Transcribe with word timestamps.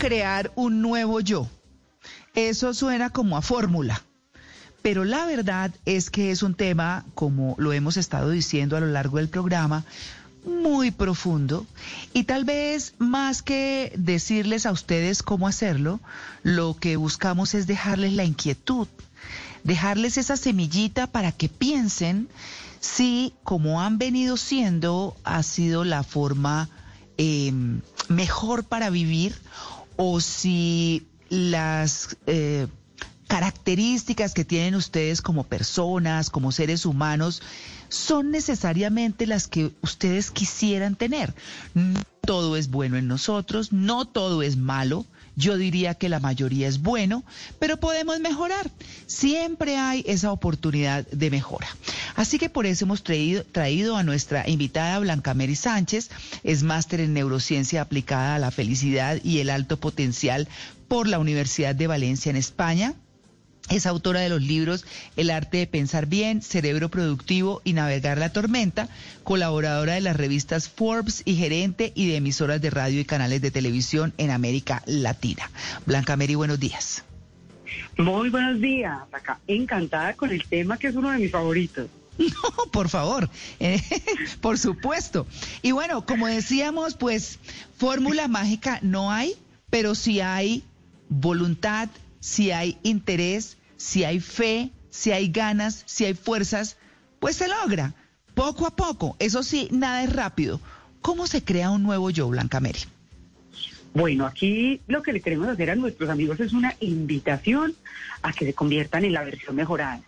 crear 0.00 0.50
un 0.56 0.82
nuevo 0.82 1.20
yo? 1.20 1.46
Eso 2.34 2.74
suena 2.74 3.10
como 3.10 3.36
a 3.36 3.42
fórmula. 3.42 4.02
Pero 4.82 5.04
la 5.04 5.26
verdad 5.26 5.72
es 5.84 6.10
que 6.10 6.30
es 6.30 6.42
un 6.42 6.54
tema, 6.54 7.04
como 7.14 7.54
lo 7.58 7.72
hemos 7.74 7.98
estado 7.98 8.30
diciendo 8.30 8.76
a 8.76 8.80
lo 8.80 8.86
largo 8.86 9.18
del 9.18 9.28
programa, 9.28 9.84
muy 10.44 10.90
profundo 10.90 11.66
y 12.14 12.24
tal 12.24 12.46
vez 12.46 12.94
más 12.96 13.42
que 13.42 13.92
decirles 13.98 14.64
a 14.64 14.72
ustedes 14.72 15.22
cómo 15.22 15.46
hacerlo, 15.46 16.00
lo 16.42 16.78
que 16.78 16.96
buscamos 16.96 17.52
es 17.54 17.66
dejarles 17.66 18.14
la 18.14 18.24
inquietud, 18.24 18.88
dejarles 19.64 20.16
esa 20.16 20.38
semillita 20.38 21.08
para 21.08 21.30
que 21.30 21.50
piensen 21.50 22.26
si 22.80 23.34
como 23.44 23.82
han 23.82 23.98
venido 23.98 24.38
siendo 24.38 25.14
ha 25.24 25.42
sido 25.42 25.84
la 25.84 26.02
forma 26.04 26.70
em, 27.18 27.82
mejor 28.08 28.64
para 28.64 28.88
vivir 28.88 29.34
o 30.02 30.18
si 30.18 31.06
las 31.28 32.16
eh, 32.26 32.68
características 33.28 34.32
que 34.32 34.46
tienen 34.46 34.74
ustedes 34.74 35.20
como 35.20 35.44
personas, 35.44 36.30
como 36.30 36.52
seres 36.52 36.86
humanos, 36.86 37.42
son 37.90 38.30
necesariamente 38.30 39.26
las 39.26 39.46
que 39.46 39.72
ustedes 39.82 40.30
quisieran 40.30 40.96
tener. 40.96 41.34
Todo 42.22 42.56
es 42.56 42.70
bueno 42.70 42.96
en 42.96 43.08
nosotros, 43.08 43.74
no 43.74 44.06
todo 44.06 44.40
es 44.40 44.56
malo. 44.56 45.04
Yo 45.40 45.56
diría 45.56 45.94
que 45.94 46.10
la 46.10 46.20
mayoría 46.20 46.68
es 46.68 46.82
bueno, 46.82 47.24
pero 47.58 47.78
podemos 47.78 48.20
mejorar. 48.20 48.70
Siempre 49.06 49.78
hay 49.78 50.04
esa 50.06 50.32
oportunidad 50.32 51.06
de 51.06 51.30
mejora. 51.30 51.66
Así 52.14 52.38
que 52.38 52.50
por 52.50 52.66
eso 52.66 52.84
hemos 52.84 53.02
traído, 53.02 53.42
traído 53.44 53.96
a 53.96 54.02
nuestra 54.02 54.46
invitada 54.46 54.98
Blanca 54.98 55.32
Mary 55.32 55.56
Sánchez, 55.56 56.10
es 56.44 56.62
máster 56.62 57.00
en 57.00 57.14
neurociencia 57.14 57.80
aplicada 57.80 58.34
a 58.34 58.38
la 58.38 58.50
felicidad 58.50 59.18
y 59.24 59.38
el 59.38 59.48
alto 59.48 59.78
potencial 59.78 60.46
por 60.88 61.08
la 61.08 61.18
Universidad 61.18 61.74
de 61.74 61.86
Valencia 61.86 62.28
en 62.28 62.36
España. 62.36 62.94
Es 63.70 63.86
autora 63.86 64.18
de 64.18 64.28
los 64.28 64.42
libros 64.42 64.84
El 65.16 65.30
arte 65.30 65.58
de 65.58 65.66
pensar 65.68 66.06
bien, 66.06 66.42
Cerebro 66.42 66.88
productivo 66.88 67.62
y 67.64 67.72
Navegar 67.72 68.18
la 68.18 68.32
tormenta, 68.32 68.88
colaboradora 69.22 69.94
de 69.94 70.00
las 70.00 70.16
revistas 70.16 70.68
Forbes 70.68 71.22
y 71.24 71.36
gerente 71.36 71.92
y 71.94 72.08
de 72.08 72.16
emisoras 72.16 72.60
de 72.60 72.70
radio 72.70 73.00
y 73.00 73.04
canales 73.04 73.40
de 73.40 73.52
televisión 73.52 74.12
en 74.18 74.32
América 74.32 74.82
Latina. 74.86 75.48
Blanca 75.86 76.16
Mary, 76.16 76.34
buenos 76.34 76.58
días. 76.58 77.04
Muy 77.96 78.28
buenos 78.28 78.60
días, 78.60 78.98
acá 79.12 79.38
encantada 79.46 80.14
con 80.14 80.30
el 80.30 80.44
tema 80.44 80.76
que 80.76 80.88
es 80.88 80.96
uno 80.96 81.12
de 81.12 81.18
mis 81.18 81.30
favoritos. 81.30 81.88
No, 82.18 82.70
por 82.72 82.90
favor, 82.90 83.30
eh, 83.60 83.80
por 84.42 84.58
supuesto. 84.58 85.26
Y 85.62 85.70
bueno, 85.70 86.04
como 86.04 86.26
decíamos, 86.26 86.94
pues 86.94 87.38
fórmula 87.78 88.28
mágica 88.28 88.80
no 88.82 89.10
hay, 89.12 89.36
pero 89.70 89.94
sí 89.94 90.20
hay 90.20 90.62
voluntad, 91.08 91.88
si 92.18 92.50
hay 92.50 92.76
interés, 92.82 93.56
si 93.80 94.04
hay 94.04 94.20
fe, 94.20 94.70
si 94.90 95.10
hay 95.10 95.28
ganas, 95.28 95.84
si 95.86 96.04
hay 96.04 96.12
fuerzas, 96.12 96.76
pues 97.18 97.36
se 97.36 97.48
logra, 97.48 97.94
poco 98.34 98.66
a 98.66 98.76
poco. 98.76 99.16
Eso 99.18 99.42
sí, 99.42 99.68
nada 99.70 100.04
es 100.04 100.12
rápido. 100.12 100.60
¿Cómo 101.00 101.26
se 101.26 101.42
crea 101.42 101.70
un 101.70 101.82
nuevo 101.82 102.10
yo, 102.10 102.28
Blanca 102.28 102.60
Mary? 102.60 102.80
Bueno, 103.94 104.26
aquí 104.26 104.82
lo 104.86 105.02
que 105.02 105.14
le 105.14 105.22
queremos 105.22 105.48
hacer 105.48 105.70
a 105.70 105.76
nuestros 105.76 106.10
amigos 106.10 106.38
es 106.40 106.52
una 106.52 106.74
invitación 106.80 107.74
a 108.20 108.34
que 108.34 108.44
se 108.44 108.52
conviertan 108.52 109.06
en 109.06 109.14
la 109.14 109.24
versión 109.24 109.56
mejorada. 109.56 110.02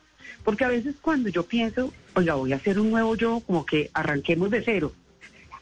Porque 0.44 0.66
a 0.66 0.68
veces 0.68 0.96
cuando 1.00 1.30
yo 1.30 1.44
pienso, 1.44 1.94
oiga, 2.14 2.34
voy 2.34 2.52
a 2.52 2.56
hacer 2.56 2.78
un 2.78 2.90
nuevo 2.90 3.16
yo, 3.16 3.40
como 3.40 3.64
que 3.64 3.90
arranquemos 3.94 4.50
de 4.50 4.62
cero. 4.62 4.92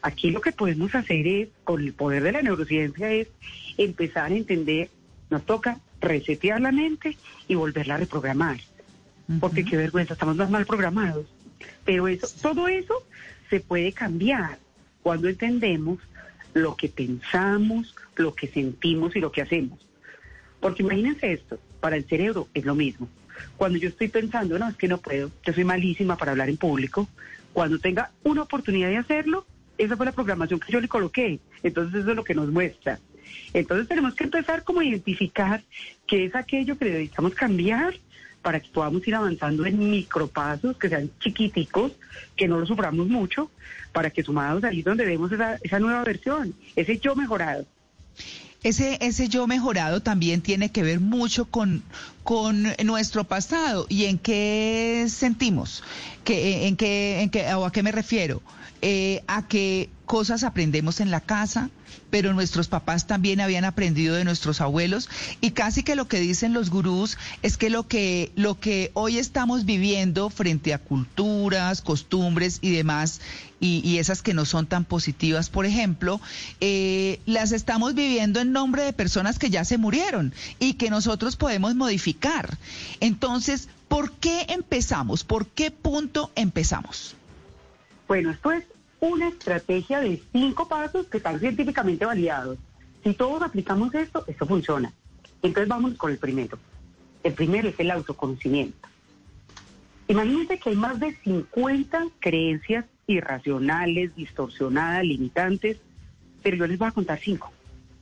Aquí 0.01 0.31
lo 0.31 0.41
que 0.41 0.51
podemos 0.51 0.93
hacer 0.95 1.25
es, 1.25 1.47
con 1.63 1.81
el 1.81 1.93
poder 1.93 2.23
de 2.23 2.33
la 2.33 2.41
neurociencia, 2.41 3.09
es 3.09 3.29
empezar 3.77 4.33
a 4.33 4.35
entender, 4.35 4.89
nos 5.31 5.45
toca 5.45 5.79
resetear 5.99 6.61
la 6.61 6.71
mente 6.71 7.17
y 7.47 7.55
volverla 7.55 7.95
a 7.95 7.97
reprogramar. 7.97 8.59
Porque 9.39 9.63
qué 9.63 9.77
vergüenza, 9.77 10.13
estamos 10.13 10.35
más 10.35 10.49
mal 10.49 10.65
programados. 10.65 11.25
Pero 11.85 12.07
eso, 12.07 12.27
todo 12.41 12.67
eso 12.67 13.03
se 13.49 13.61
puede 13.61 13.93
cambiar 13.93 14.59
cuando 15.01 15.29
entendemos 15.29 15.99
lo 16.53 16.75
que 16.75 16.89
pensamos, 16.89 17.95
lo 18.17 18.35
que 18.35 18.47
sentimos 18.47 19.15
y 19.15 19.19
lo 19.19 19.31
que 19.31 19.41
hacemos. 19.41 19.79
Porque 20.59 20.83
imagínense 20.83 21.31
esto, 21.31 21.59
para 21.79 21.95
el 21.95 22.05
cerebro 22.05 22.49
es 22.53 22.65
lo 22.65 22.75
mismo. 22.75 23.07
Cuando 23.57 23.77
yo 23.79 23.89
estoy 23.89 24.09
pensando, 24.09 24.59
no, 24.59 24.67
es 24.67 24.75
que 24.75 24.87
no 24.87 24.99
puedo, 24.99 25.31
yo 25.43 25.53
soy 25.53 25.63
malísima 25.63 26.17
para 26.17 26.31
hablar 26.31 26.49
en 26.49 26.57
público, 26.57 27.07
cuando 27.53 27.79
tenga 27.79 28.11
una 28.23 28.43
oportunidad 28.43 28.89
de 28.89 28.97
hacerlo, 28.97 29.45
esa 29.77 29.97
fue 29.97 30.05
la 30.05 30.11
programación 30.11 30.59
que 30.59 30.71
yo 30.71 30.79
le 30.79 30.87
coloqué. 30.87 31.39
Entonces 31.63 32.01
eso 32.01 32.11
es 32.11 32.15
lo 32.15 32.23
que 32.23 32.35
nos 32.35 32.49
muestra. 32.49 32.99
Entonces 33.53 33.87
tenemos 33.87 34.15
que 34.15 34.23
empezar 34.23 34.63
como 34.63 34.79
a 34.79 34.85
identificar 34.85 35.61
qué 36.07 36.25
es 36.25 36.35
aquello 36.35 36.77
que 36.77 36.85
necesitamos 36.85 37.33
cambiar 37.33 37.93
para 38.41 38.59
que 38.59 38.69
podamos 38.69 39.07
ir 39.07 39.15
avanzando 39.15 39.65
en 39.65 39.77
micropasos, 39.77 40.77
que 40.77 40.89
sean 40.89 41.11
chiquiticos, 41.19 41.93
que 42.35 42.47
no 42.47 42.59
lo 42.59 42.65
suframos 42.65 43.07
mucho, 43.07 43.51
para 43.91 44.09
que 44.09 44.23
sumados 44.23 44.63
ahí 44.63 44.81
donde 44.81 45.05
vemos 45.05 45.31
esa, 45.31 45.57
esa 45.61 45.79
nueva 45.79 46.03
versión, 46.03 46.53
ese 46.75 46.97
yo 46.97 47.15
mejorado. 47.15 47.65
Ese, 48.63 48.99
ese 49.01 49.27
yo 49.27 49.47
mejorado 49.47 50.01
también 50.01 50.41
tiene 50.41 50.71
que 50.71 50.83
ver 50.83 50.99
mucho 50.99 51.45
con, 51.45 51.83
con 52.23 52.67
nuestro 52.83 53.23
pasado 53.23 53.87
y 53.89 54.05
en 54.05 54.19
qué 54.19 55.07
sentimos, 55.09 55.83
que, 56.23 56.67
en 56.67 56.77
qué, 56.77 57.21
en 57.21 57.31
qué, 57.31 57.51
o 57.55 57.65
a 57.65 57.71
qué 57.71 57.81
me 57.81 57.91
refiero. 57.91 58.41
Eh, 58.83 59.23
a 59.27 59.47
que 59.47 59.89
cosas 60.07 60.43
aprendemos 60.43 61.01
en 61.01 61.11
la 61.11 61.21
casa, 61.21 61.69
pero 62.09 62.33
nuestros 62.33 62.67
papás 62.67 63.05
también 63.05 63.39
habían 63.39 63.63
aprendido 63.63 64.15
de 64.15 64.25
nuestros 64.25 64.59
abuelos 64.59 65.07
y 65.39 65.51
casi 65.51 65.83
que 65.83 65.95
lo 65.95 66.07
que 66.07 66.19
dicen 66.19 66.51
los 66.51 66.71
gurús 66.71 67.17
es 67.43 67.57
que 67.57 67.69
lo 67.69 67.87
que 67.87 68.31
lo 68.35 68.59
que 68.59 68.89
hoy 68.95 69.19
estamos 69.19 69.65
viviendo 69.65 70.31
frente 70.31 70.73
a 70.73 70.79
culturas, 70.79 71.81
costumbres 71.81 72.57
y 72.61 72.71
demás 72.71 73.21
y, 73.59 73.99
esas 73.99 74.23
que 74.23 74.33
no 74.33 74.45
son 74.45 74.65
tan 74.65 74.83
positivas, 74.83 75.51
por 75.51 75.67
ejemplo, 75.67 76.19
eh, 76.59 77.19
las 77.27 77.51
estamos 77.51 77.93
viviendo 77.93 78.39
en 78.39 78.51
nombre 78.51 78.81
de 78.83 78.93
personas 78.93 79.37
que 79.37 79.51
ya 79.51 79.63
se 79.63 79.77
murieron 79.77 80.33
y 80.57 80.73
que 80.73 80.89
nosotros 80.89 81.35
podemos 81.35 81.75
modificar. 81.75 82.57
Entonces, 82.99 83.69
¿por 83.87 84.11
qué 84.13 84.47
empezamos? 84.49 85.23
¿Por 85.23 85.45
qué 85.45 85.69
punto 85.69 86.31
empezamos? 86.33 87.15
Bueno, 88.11 88.31
esto 88.31 88.51
es 88.51 88.65
una 88.99 89.29
estrategia 89.29 90.01
de 90.01 90.21
cinco 90.33 90.67
pasos 90.67 91.07
que 91.07 91.15
están 91.15 91.39
científicamente 91.39 92.05
validados. 92.05 92.57
Si 93.05 93.13
todos 93.13 93.41
aplicamos 93.41 93.95
esto, 93.95 94.25
esto 94.27 94.45
funciona. 94.45 94.91
Entonces 95.41 95.69
vamos 95.69 95.93
con 95.93 96.11
el 96.11 96.17
primero. 96.17 96.59
El 97.23 97.31
primero 97.31 97.69
es 97.69 97.79
el 97.79 97.89
autoconocimiento. 97.89 98.89
Imagínense 100.09 100.59
que 100.59 100.71
hay 100.71 100.75
más 100.75 100.99
de 100.99 101.15
50 101.23 102.07
creencias 102.19 102.83
irracionales, 103.07 104.13
distorsionadas, 104.13 105.05
limitantes, 105.05 105.77
pero 106.43 106.57
yo 106.57 106.67
les 106.67 106.77
voy 106.77 106.89
a 106.89 106.91
contar 106.91 107.17
cinco 107.17 107.53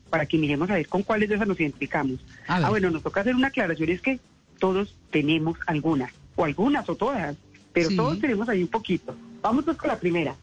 para 0.10 0.26
que 0.26 0.40
miremos 0.40 0.72
a 0.72 0.74
ver 0.74 0.88
con 0.88 1.04
cuáles 1.04 1.30
de 1.30 1.36
esas 1.36 1.48
nos 1.48 1.60
identificamos. 1.60 2.20
Ah, 2.48 2.68
bueno, 2.72 2.90
nos 2.90 3.04
toca 3.04 3.22
hacer 3.22 3.36
una 3.36 3.50
aclaración, 3.50 3.90
es 3.90 4.02
que 4.02 4.20
todos 4.58 4.96
tenemos 5.12 5.60
algunas, 5.68 6.12
o 6.36 6.46
algunas 6.46 6.90
o 6.90 6.96
todas, 6.96 7.38
pero 7.74 7.90
todos 7.96 8.20
tenemos 8.20 8.50
ahí 8.50 8.64
un 8.64 8.70
poquito. 8.70 9.16
Vamos 9.42 9.66
pues 9.66 9.78
con 9.78 9.90
la 9.90 10.00
primera. 10.00 10.36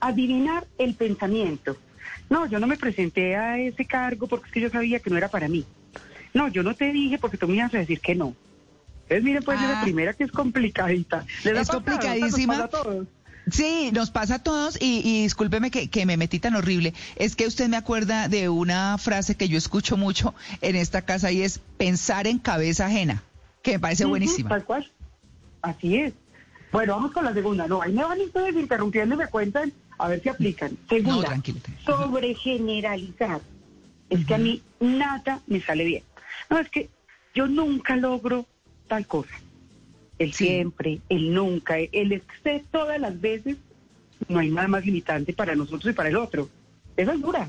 Adivinar 0.00 0.66
el 0.78 0.94
pensamiento. 0.94 1.76
No, 2.30 2.46
yo 2.46 2.60
no 2.60 2.66
me 2.66 2.76
presenté 2.76 3.36
a 3.36 3.58
ese 3.58 3.84
cargo 3.84 4.26
porque 4.26 4.46
es 4.46 4.52
que 4.52 4.60
yo 4.60 4.70
sabía 4.70 5.00
que 5.00 5.10
no 5.10 5.16
era 5.16 5.28
para 5.28 5.48
mí. 5.48 5.64
No, 6.34 6.48
yo 6.48 6.62
no 6.62 6.74
te 6.74 6.92
dije 6.92 7.18
porque 7.18 7.38
tú 7.38 7.48
me 7.48 7.56
ibas 7.56 7.74
a 7.74 7.78
decir 7.78 8.00
que 8.00 8.14
no. 8.14 8.34
Entonces, 9.02 9.24
miren, 9.24 9.42
pues 9.42 9.60
la 9.60 9.80
ah. 9.80 9.82
primera 9.82 10.12
que 10.12 10.24
es 10.24 10.32
complicadita. 10.32 11.24
es 11.44 11.68
complicadísima. 11.68 12.68
Sí, 13.50 13.90
nos 13.94 14.10
pasa 14.10 14.34
a 14.34 14.38
todos 14.42 14.76
y, 14.78 15.00
y 15.02 15.22
discúlpeme 15.22 15.70
que, 15.70 15.88
que, 15.88 16.04
me 16.04 16.18
metí 16.18 16.38
tan 16.38 16.54
horrible. 16.54 16.92
Es 17.16 17.34
que 17.34 17.46
usted 17.46 17.68
me 17.68 17.78
acuerda 17.78 18.28
de 18.28 18.50
una 18.50 18.98
frase 18.98 19.36
que 19.36 19.48
yo 19.48 19.56
escucho 19.56 19.96
mucho 19.96 20.34
en 20.60 20.76
esta 20.76 21.02
casa 21.02 21.32
y 21.32 21.42
es 21.42 21.60
pensar 21.78 22.26
en 22.26 22.38
cabeza 22.38 22.86
ajena, 22.86 23.22
que 23.62 23.72
me 23.72 23.78
parece 23.78 24.04
buenísima. 24.04 24.50
Tal 24.50 24.64
cual. 24.64 24.92
Así 25.62 25.96
es. 25.96 26.12
Bueno, 26.72 26.94
vamos 26.94 27.12
con 27.12 27.24
la 27.24 27.32
segunda. 27.32 27.66
No, 27.66 27.80
ahí 27.80 27.92
me 27.92 28.04
van 28.04 28.20
ustedes 28.20 28.54
interrumpiendo 28.54 29.14
y 29.14 29.18
me 29.18 29.26
cuentan 29.28 29.72
a 29.98 30.08
ver 30.08 30.22
si 30.22 30.28
aplican. 30.28 30.76
Segunda, 30.88 31.40
sobre 31.84 32.34
generalizar. 32.34 33.40
Es 34.10 34.24
que 34.26 34.34
a 34.34 34.38
mí 34.38 34.62
nada 34.80 35.40
me 35.46 35.60
sale 35.60 35.84
bien. 35.84 36.02
No, 36.50 36.58
es 36.58 36.68
que 36.70 36.88
yo 37.34 37.46
nunca 37.46 37.96
logro 37.96 38.46
tal 38.86 39.06
cosa. 39.06 39.34
El 40.18 40.32
siempre, 40.32 41.00
el 41.08 41.32
nunca, 41.32 41.78
el 41.78 42.12
este 42.12 42.64
todas 42.70 43.00
las 43.00 43.20
veces, 43.20 43.56
no 44.28 44.40
hay 44.40 44.50
nada 44.50 44.68
más 44.68 44.84
limitante 44.84 45.32
para 45.32 45.54
nosotros 45.54 45.92
y 45.92 45.96
para 45.96 46.08
el 46.08 46.16
otro. 46.16 46.48
Eso 46.96 47.12
es 47.12 47.20
dura. 47.20 47.48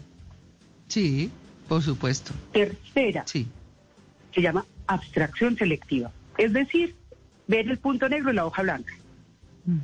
Sí, 0.88 1.31
por 1.68 1.81
supuesto. 1.81 2.33
Tercera. 2.51 3.24
Sí. 3.25 3.48
Se 4.33 4.42
llama 4.42 4.65
abstracción 4.86 5.57
selectiva. 5.57 6.12
Es 6.38 6.54
decir, 6.54 6.95
ver 7.48 7.68
el 7.68 7.80
punto 7.80 8.07
negro 8.07 8.30
en 8.30 8.36
la 8.36 8.45
hoja 8.45 8.62
blanca 8.62 8.99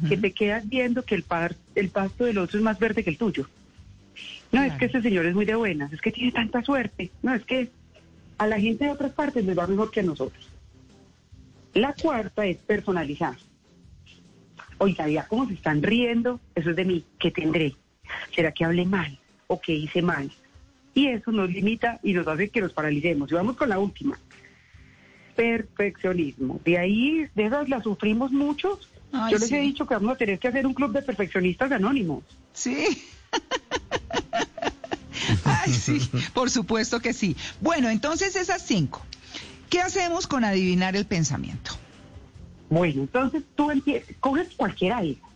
que 0.08 0.18
te 0.18 0.32
quedas 0.32 0.68
viendo 0.68 1.04
que 1.04 1.16
el, 1.16 1.24
par, 1.24 1.56
el 1.76 1.90
pasto 1.90 2.26
del 2.26 2.38
otro 2.38 2.58
es 2.58 2.64
más 2.64 2.80
verde 2.80 3.04
que 3.04 3.10
el 3.10 3.18
tuyo. 3.18 3.48
No, 4.52 4.64
es 4.64 4.74
que 4.74 4.86
ese 4.86 5.02
señor 5.02 5.26
es 5.26 5.36
muy 5.36 5.46
de 5.46 5.56
buenas, 5.56 5.92
es 5.92 6.02
que 6.02 6.12
tiene 6.12 6.32
tanta 6.32 6.62
suerte, 6.62 7.12
no, 7.22 7.34
es 7.34 7.44
que 7.44 7.70
a 8.38 8.48
la 8.48 8.60
gente 8.60 8.86
de 8.86 8.92
otras 8.92 9.12
partes 9.12 9.44
les 9.44 9.58
va 9.58 9.68
mejor 9.68 9.92
que 9.92 10.00
a 10.00 10.04
nosotros. 10.04 10.50
La 11.74 11.94
cuarta 11.94 12.46
es 12.46 12.58
personalizar. 12.58 13.36
Oiga, 14.78 15.08
ya 15.08 15.28
cómo 15.28 15.48
se 15.48 15.54
están 15.54 15.84
riendo, 15.84 16.40
eso 16.54 16.70
es 16.70 16.76
de 16.76 16.86
mí, 16.86 17.04
¿qué 17.20 17.32
tendré? 17.32 17.76
¿Será 18.34 18.52
que 18.52 18.66
hablé 18.66 18.86
mal 18.86 19.18
o 19.48 19.60
que 19.60 19.74
hice 19.74 20.02
mal? 20.02 20.32
Y 20.94 21.08
eso 21.08 21.32
nos 21.32 21.50
limita 21.50 22.00
y 22.02 22.14
nos 22.14 22.28
hace 22.28 22.50
que 22.50 22.62
nos 22.62 22.74
paralicemos. 22.74 23.30
Y 23.32 23.36
vamos 23.36 23.58
con 23.58 23.68
la 23.68 23.80
última. 23.80 24.18
Perfeccionismo. 25.36 26.62
De 26.64 26.78
ahí, 26.78 27.28
de 27.36 27.46
esas 27.46 27.68
las 27.68 27.84
sufrimos 27.84 28.32
muchos. 28.32 28.90
Yo 29.32 29.38
les 29.38 29.52
he 29.52 29.60
dicho 29.60 29.86
que 29.86 29.94
vamos 29.94 30.14
a 30.14 30.18
tener 30.18 30.40
que 30.40 30.48
hacer 30.48 30.66
un 30.66 30.74
club 30.74 30.92
de 30.92 31.02
perfeccionistas 31.02 31.72
anónimos. 31.72 32.24
Sí. 32.54 33.04
Ay, 35.44 35.72
sí, 35.72 36.00
por 36.34 36.50
supuesto 36.50 37.00
que 37.00 37.14
sí. 37.14 37.36
Bueno, 37.62 37.90
entonces 37.90 38.36
esas 38.36 38.62
cinco. 38.62 39.04
¿Qué 39.70 39.82
hacemos 39.82 40.28
con 40.28 40.44
adivinar 40.44 40.96
el 40.96 41.06
pensamiento? 41.06 41.72
Bueno, 42.70 43.02
entonces 43.02 43.44
tú 43.56 43.72
coges 44.20 44.50
cualquier 44.56 44.94
algo 44.94 45.30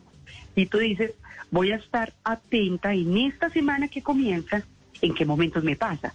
y 0.56 0.66
tú 0.66 0.78
dices, 0.78 1.12
voy 1.52 1.72
a 1.72 1.78
estar 1.78 2.14
atenta 2.24 2.94
en 2.94 3.18
esta 3.18 3.50
semana 3.50 3.88
que 3.88 4.02
comienza, 4.02 4.64
en 5.02 5.14
qué 5.14 5.26
momentos 5.26 5.64
me 5.64 5.76
pasa. 5.76 6.14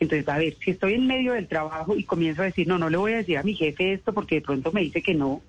Entonces, 0.00 0.28
a 0.28 0.38
ver, 0.38 0.56
si 0.62 0.70
estoy 0.70 0.94
en 0.94 1.06
medio 1.06 1.32
del 1.32 1.48
trabajo 1.48 1.96
y 1.96 2.04
comienzo 2.04 2.42
a 2.42 2.46
decir, 2.46 2.68
no, 2.68 2.78
no 2.78 2.88
le 2.88 2.96
voy 2.96 3.14
a 3.14 3.16
decir 3.16 3.36
a 3.36 3.42
mi 3.42 3.54
jefe 3.54 3.94
esto 3.94 4.12
porque 4.12 4.36
de 4.36 4.42
pronto 4.42 4.70
me 4.70 4.82
dice 4.82 5.02
que 5.02 5.14
no, 5.14 5.42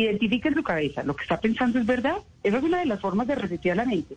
identifique 0.00 0.48
en 0.48 0.54
su 0.54 0.62
cabeza, 0.62 1.04
lo 1.04 1.14
que 1.14 1.22
está 1.22 1.40
pensando 1.40 1.78
es 1.78 1.86
verdad. 1.86 2.16
Esa 2.42 2.58
es 2.58 2.64
una 2.64 2.80
de 2.80 2.86
las 2.86 3.00
formas 3.00 3.26
de 3.26 3.36
resetear 3.36 3.76
la 3.76 3.84
mente. 3.84 4.16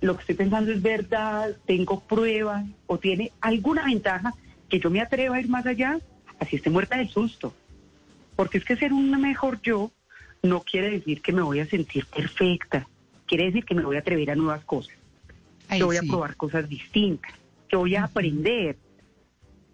Lo 0.00 0.14
que 0.14 0.20
estoy 0.20 0.34
pensando 0.34 0.72
es 0.72 0.80
verdad, 0.80 1.56
tengo 1.66 2.00
pruebas 2.00 2.64
o 2.86 2.98
tiene 2.98 3.32
alguna 3.40 3.84
ventaja 3.84 4.32
que 4.68 4.80
yo 4.80 4.90
me 4.90 5.00
atrevo 5.00 5.34
a 5.34 5.40
ir 5.40 5.48
más 5.48 5.66
allá, 5.66 5.98
así 6.38 6.56
esté 6.56 6.70
muerta 6.70 6.96
del 6.96 7.08
susto. 7.08 7.54
Porque 8.36 8.58
es 8.58 8.64
que 8.64 8.76
ser 8.76 8.92
un 8.92 9.10
mejor 9.20 9.60
yo 9.62 9.90
no 10.42 10.62
quiere 10.62 10.90
decir 10.90 11.20
que 11.20 11.32
me 11.32 11.42
voy 11.42 11.60
a 11.60 11.66
sentir 11.66 12.06
perfecta, 12.06 12.86
quiere 13.26 13.44
decir 13.46 13.64
que 13.64 13.74
me 13.74 13.82
voy 13.82 13.96
a 13.96 14.00
atrever 14.00 14.30
a 14.30 14.34
nuevas 14.34 14.64
cosas. 14.64 14.94
yo 15.78 15.86
voy 15.86 15.96
a 15.96 16.02
probar 16.02 16.36
cosas 16.36 16.68
distintas, 16.68 17.32
yo 17.70 17.80
voy 17.80 17.96
a 17.96 18.04
aprender. 18.04 18.76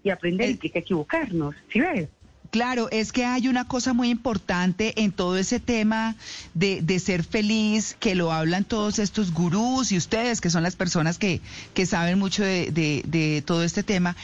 Y 0.02 0.08
aprender 0.08 0.48
implica 0.48 0.78
equivocarnos, 0.78 1.54
¿sí 1.70 1.78
ves? 1.78 2.08
Claro, 2.50 2.88
es 2.90 3.12
que 3.12 3.24
hay 3.24 3.46
una 3.46 3.68
cosa 3.68 3.92
muy 3.92 4.10
importante 4.10 5.02
en 5.02 5.12
todo 5.12 5.36
ese 5.36 5.60
tema 5.60 6.16
de, 6.54 6.82
de, 6.82 6.98
ser 6.98 7.22
feliz, 7.22 7.96
que 8.00 8.16
lo 8.16 8.32
hablan 8.32 8.64
todos 8.64 8.98
estos 8.98 9.32
gurús 9.32 9.92
y 9.92 9.96
ustedes, 9.96 10.40
que 10.40 10.50
son 10.50 10.64
las 10.64 10.74
personas 10.74 11.16
que, 11.16 11.40
que 11.74 11.86
saben 11.86 12.18
mucho 12.18 12.42
de, 12.42 12.72
de, 12.72 13.04
de 13.06 13.42
todo 13.42 13.62
este 13.62 13.84
tema, 13.84 14.16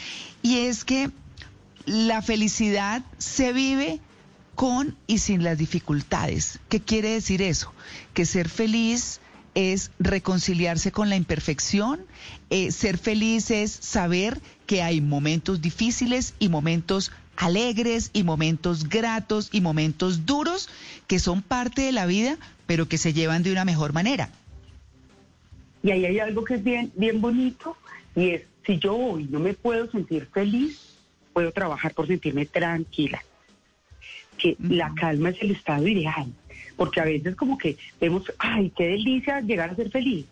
y 0.42 0.58
es 0.58 0.84
que 0.84 1.10
la 1.84 2.20
felicidad 2.20 3.04
se 3.18 3.52
vive 3.52 4.00
con 4.56 4.96
y 5.06 5.18
sin 5.18 5.44
las 5.44 5.56
dificultades. 5.56 6.58
¿Qué 6.68 6.80
quiere 6.80 7.10
decir 7.10 7.42
eso? 7.42 7.72
Que 8.12 8.26
ser 8.26 8.48
feliz 8.48 9.20
es 9.54 9.90
reconciliarse 9.98 10.90
con 10.92 11.08
la 11.08 11.16
imperfección, 11.16 12.00
eh, 12.50 12.72
ser 12.72 12.98
feliz 12.98 13.50
es 13.50 13.70
saber 13.70 14.40
que 14.66 14.82
hay 14.82 15.00
momentos 15.00 15.62
difíciles 15.62 16.34
y 16.38 16.48
momentos 16.48 17.12
alegres 17.36 18.10
y 18.12 18.22
momentos 18.22 18.88
gratos 18.88 19.50
y 19.52 19.60
momentos 19.60 20.26
duros 20.26 20.68
que 21.06 21.18
son 21.18 21.42
parte 21.42 21.82
de 21.82 21.92
la 21.92 22.06
vida, 22.06 22.38
pero 22.66 22.88
que 22.88 22.98
se 22.98 23.12
llevan 23.12 23.42
de 23.42 23.52
una 23.52 23.64
mejor 23.64 23.92
manera. 23.92 24.30
Y 25.82 25.90
ahí 25.90 26.04
hay 26.04 26.18
algo 26.18 26.44
que 26.44 26.54
es 26.54 26.64
bien, 26.64 26.92
bien 26.96 27.20
bonito 27.20 27.76
y 28.14 28.30
es, 28.30 28.42
si 28.64 28.78
yo 28.78 28.96
hoy 28.96 29.28
no 29.30 29.38
me 29.38 29.54
puedo 29.54 29.90
sentir 29.90 30.26
feliz, 30.32 30.96
puedo 31.32 31.52
trabajar 31.52 31.94
por 31.94 32.06
sentirme 32.06 32.46
tranquila 32.46 33.22
que 34.36 34.56
la 34.60 34.92
calma 34.94 35.30
es 35.30 35.42
el 35.42 35.52
estado 35.52 35.86
ideal, 35.88 36.26
porque 36.76 37.00
a 37.00 37.04
veces 37.04 37.34
como 37.36 37.56
que 37.56 37.76
vemos, 38.00 38.30
ay, 38.38 38.70
qué 38.76 38.88
delicia 38.88 39.40
llegar 39.40 39.70
a 39.70 39.76
ser 39.76 39.90
feliz, 39.90 40.26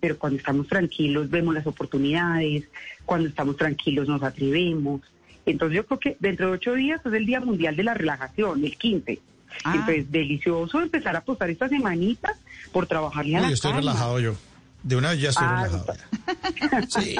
pero 0.00 0.18
cuando 0.18 0.38
estamos 0.38 0.66
tranquilos 0.68 1.30
vemos 1.30 1.54
las 1.54 1.66
oportunidades, 1.66 2.64
cuando 3.04 3.28
estamos 3.28 3.56
tranquilos 3.56 4.08
nos 4.08 4.22
atrevemos. 4.22 5.00
Entonces 5.50 5.76
yo 5.76 5.86
creo 5.86 5.98
que 5.98 6.16
dentro 6.20 6.48
de 6.48 6.52
ocho 6.52 6.74
días 6.74 7.00
es 7.04 7.12
el 7.12 7.26
Día 7.26 7.40
Mundial 7.40 7.76
de 7.76 7.82
la 7.84 7.94
Relajación, 7.94 8.64
el 8.64 8.76
15. 8.76 9.18
Ah. 9.64 9.72
Entonces, 9.74 10.10
delicioso 10.10 10.80
empezar 10.80 11.16
a 11.16 11.20
apostar 11.20 11.50
esta 11.50 11.68
semanita 11.68 12.34
por 12.72 12.86
trabajar 12.86 13.24
a 13.24 13.28
la 13.28 13.50
estoy 13.50 13.72
relajado 13.72 14.20
yo. 14.20 14.34
De 14.82 14.96
una 14.96 15.10
vez 15.10 15.20
ya 15.20 15.30
estoy 15.30 15.46
ah, 15.48 15.66
relajado. 15.66 15.94
sí. 17.00 17.16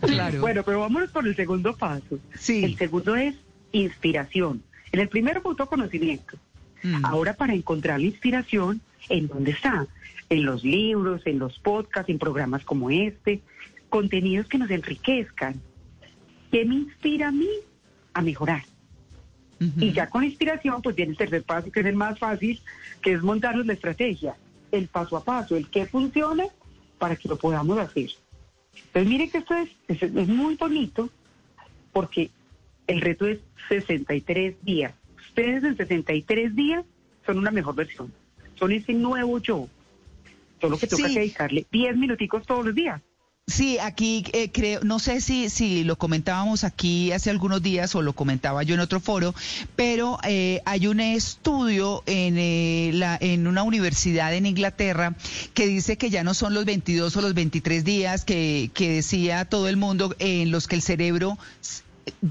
Claro. 0.00 0.40
Bueno, 0.40 0.62
pero 0.64 0.80
vámonos 0.80 1.10
por 1.10 1.26
el 1.26 1.34
segundo 1.34 1.76
paso. 1.76 2.18
Sí. 2.38 2.64
El 2.64 2.76
segundo 2.76 3.16
es 3.16 3.34
inspiración. 3.72 4.62
En 4.90 5.00
el 5.00 5.08
primero 5.08 5.40
fue 5.40 5.52
autoconocimiento. 5.52 6.36
Mm. 6.82 7.04
Ahora 7.04 7.34
para 7.34 7.54
encontrar 7.54 8.00
la 8.00 8.06
inspiración, 8.06 8.80
¿en 9.08 9.28
dónde 9.28 9.52
está? 9.52 9.86
En 10.28 10.44
los 10.44 10.64
libros, 10.64 11.22
en 11.24 11.38
los 11.38 11.58
podcasts, 11.58 12.10
en 12.10 12.18
programas 12.18 12.64
como 12.64 12.90
este, 12.90 13.40
contenidos 13.88 14.46
que 14.46 14.58
nos 14.58 14.70
enriquezcan. 14.70 15.60
¿Qué 16.52 16.64
me 16.64 16.76
inspira 16.76 17.28
a 17.28 17.32
mí 17.32 17.48
a 18.12 18.20
mejorar? 18.22 18.62
Y 19.78 19.92
ya 19.92 20.10
con 20.10 20.24
inspiración, 20.24 20.82
pues 20.82 20.96
viene 20.96 21.12
el 21.12 21.16
tercer 21.16 21.44
paso, 21.44 21.70
que 21.70 21.80
es 21.80 21.86
el 21.86 21.94
más 21.94 22.18
fácil, 22.18 22.60
que 23.00 23.12
es 23.12 23.22
montarnos 23.22 23.64
la 23.64 23.74
estrategia, 23.74 24.36
el 24.72 24.88
paso 24.88 25.16
a 25.16 25.24
paso, 25.24 25.56
el 25.56 25.68
que 25.70 25.86
funciona 25.86 26.44
para 26.98 27.14
que 27.14 27.28
lo 27.28 27.36
podamos 27.36 27.78
hacer. 27.78 28.10
Entonces, 28.74 29.06
miren 29.08 29.30
que 29.30 29.38
esto 29.38 29.54
es, 29.54 29.70
es 29.88 30.28
muy 30.28 30.56
bonito, 30.56 31.10
porque 31.92 32.30
el 32.88 33.00
reto 33.00 33.26
es 33.26 33.38
63 33.68 34.56
días. 34.64 34.94
Ustedes 35.28 35.62
en 35.62 35.76
63 35.76 36.56
días 36.56 36.84
son 37.24 37.38
una 37.38 37.52
mejor 37.52 37.76
versión. 37.76 38.12
Son 38.56 38.72
ese 38.72 38.92
nuevo 38.94 39.38
yo. 39.38 39.68
Solo 40.60 40.76
que 40.76 40.88
toca 40.88 41.08
dedicarle 41.08 41.66
10 41.70 41.96
minuticos 41.96 42.44
todos 42.46 42.66
los 42.66 42.74
días. 42.74 43.00
Sí, 43.52 43.78
aquí 43.78 44.24
eh, 44.32 44.50
creo, 44.50 44.80
no 44.82 44.98
sé 44.98 45.20
si, 45.20 45.50
si 45.50 45.84
lo 45.84 45.98
comentábamos 45.98 46.64
aquí 46.64 47.12
hace 47.12 47.28
algunos 47.28 47.62
días 47.62 47.94
o 47.94 48.00
lo 48.00 48.14
comentaba 48.14 48.62
yo 48.62 48.72
en 48.72 48.80
otro 48.80 48.98
foro, 48.98 49.34
pero 49.76 50.18
eh, 50.24 50.62
hay 50.64 50.86
un 50.86 51.00
estudio 51.00 52.02
en, 52.06 52.38
eh, 52.38 52.92
la, 52.94 53.18
en 53.20 53.46
una 53.46 53.62
universidad 53.62 54.32
en 54.32 54.46
Inglaterra 54.46 55.16
que 55.52 55.66
dice 55.66 55.98
que 55.98 56.08
ya 56.08 56.24
no 56.24 56.32
son 56.32 56.54
los 56.54 56.64
22 56.64 57.14
o 57.14 57.20
los 57.20 57.34
23 57.34 57.84
días 57.84 58.24
que, 58.24 58.70
que 58.72 58.88
decía 58.88 59.44
todo 59.44 59.68
el 59.68 59.76
mundo 59.76 60.16
en 60.18 60.50
los 60.50 60.66
que 60.66 60.76
el 60.76 60.80
cerebro 60.80 61.36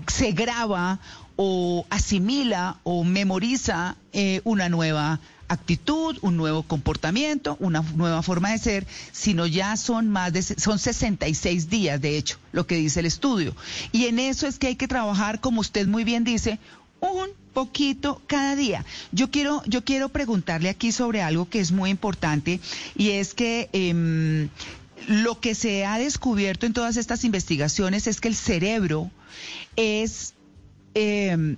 se 0.08 0.32
graba 0.32 1.00
o 1.36 1.86
asimila 1.92 2.78
o 2.84 3.04
memoriza 3.04 3.96
eh, 4.12 4.42
una 4.44 4.70
nueva 4.70 5.20
actitud, 5.52 6.18
un 6.22 6.38
nuevo 6.38 6.64
comportamiento, 6.64 7.58
una 7.60 7.82
nueva 7.96 8.22
forma 8.24 8.52
de 8.52 8.58
ser, 8.58 8.88
sino 9.12 9.46
ya 9.46 9.76
son 9.76 10.08
más 10.08 10.32
de 10.32 10.42
son 10.42 10.80
66 10.80 11.70
días 11.70 12.00
de 12.00 12.18
hecho, 12.18 12.38
lo 12.54 12.66
que 12.66 12.76
dice 12.76 13.02
el 13.02 13.06
estudio. 13.06 13.56
Y 13.92 14.06
en 14.06 14.20
eso 14.20 14.48
es 14.48 14.58
que 14.58 14.68
hay 14.68 14.76
que 14.76 14.88
trabajar 14.88 15.42
como 15.42 15.60
usted 15.62 15.88
muy 15.88 16.04
bien 16.04 16.24
dice, 16.24 16.58
un 17.02 17.30
poquito 17.54 18.22
cada 18.28 18.56
día. 18.56 18.86
Yo 19.12 19.30
quiero 19.30 19.62
yo 19.66 19.84
quiero 19.84 20.10
preguntarle 20.10 20.70
aquí 20.70 20.92
sobre 20.92 21.22
algo 21.22 21.50
que 21.50 21.60
es 21.60 21.72
muy 21.72 21.90
importante 21.90 22.62
y 22.96 23.10
es 23.12 23.34
que 23.34 23.70
em, 23.74 24.50
lo 25.08 25.40
que 25.42 25.54
se 25.54 25.86
ha 25.86 25.98
descubierto 25.98 26.66
en 26.66 26.74
todas 26.74 26.96
estas 26.96 27.26
investigaciones 27.26 28.08
es 28.08 28.22
que 28.22 28.30
el 28.30 28.36
cerebro 28.36 29.12
es, 29.76 30.34
eh, 30.94 31.58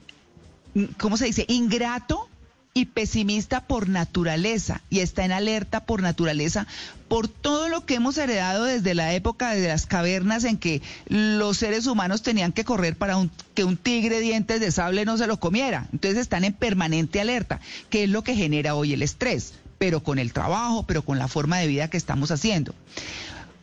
¿cómo 0.98 1.18
se 1.18 1.26
dice?, 1.26 1.46
ingrato 1.48 2.30
y 2.76 2.86
pesimista 2.86 3.68
por 3.68 3.88
naturaleza 3.88 4.82
y 4.90 5.00
está 5.00 5.24
en 5.26 5.32
alerta 5.32 5.86
por 5.86 6.02
naturaleza 6.02 6.66
por 7.08 7.28
todo 7.28 7.70
lo 7.70 7.86
que 7.86 7.96
hemos 7.96 8.18
heredado 8.18 8.64
desde 8.64 8.96
la 8.96 9.14
época 9.14 9.54
de 9.54 9.68
las 9.68 9.86
cavernas 9.86 10.44
en 10.44 10.58
que 10.58 10.82
los 11.08 11.58
seres 11.58 11.86
humanos 11.86 12.24
tenían 12.24 12.52
que 12.52 12.64
correr 12.64 12.96
para 12.96 13.16
que 13.54 13.64
un 13.64 13.78
tigre 13.78 14.20
dientes 14.22 14.60
de 14.60 14.72
sable 14.72 15.06
no 15.06 15.18
se 15.18 15.28
lo 15.28 15.40
comiera. 15.40 15.88
Entonces 15.94 16.20
están 16.20 16.44
en 16.44 16.54
permanente 16.54 17.22
alerta, 17.22 17.62
que 17.92 18.06
es 18.06 18.10
lo 18.10 18.24
que 18.24 18.36
genera 18.36 18.74
hoy 18.74 18.94
el 18.94 19.04
estrés, 19.04 19.54
pero 19.78 20.02
con 20.02 20.18
el 20.18 20.34
trabajo, 20.34 20.88
pero 20.88 21.04
con 21.04 21.20
la 21.20 21.28
forma 21.28 21.60
de 21.60 21.68
vida 21.68 21.90
que 21.90 21.98
estamos 21.98 22.32
haciendo. 22.32 22.74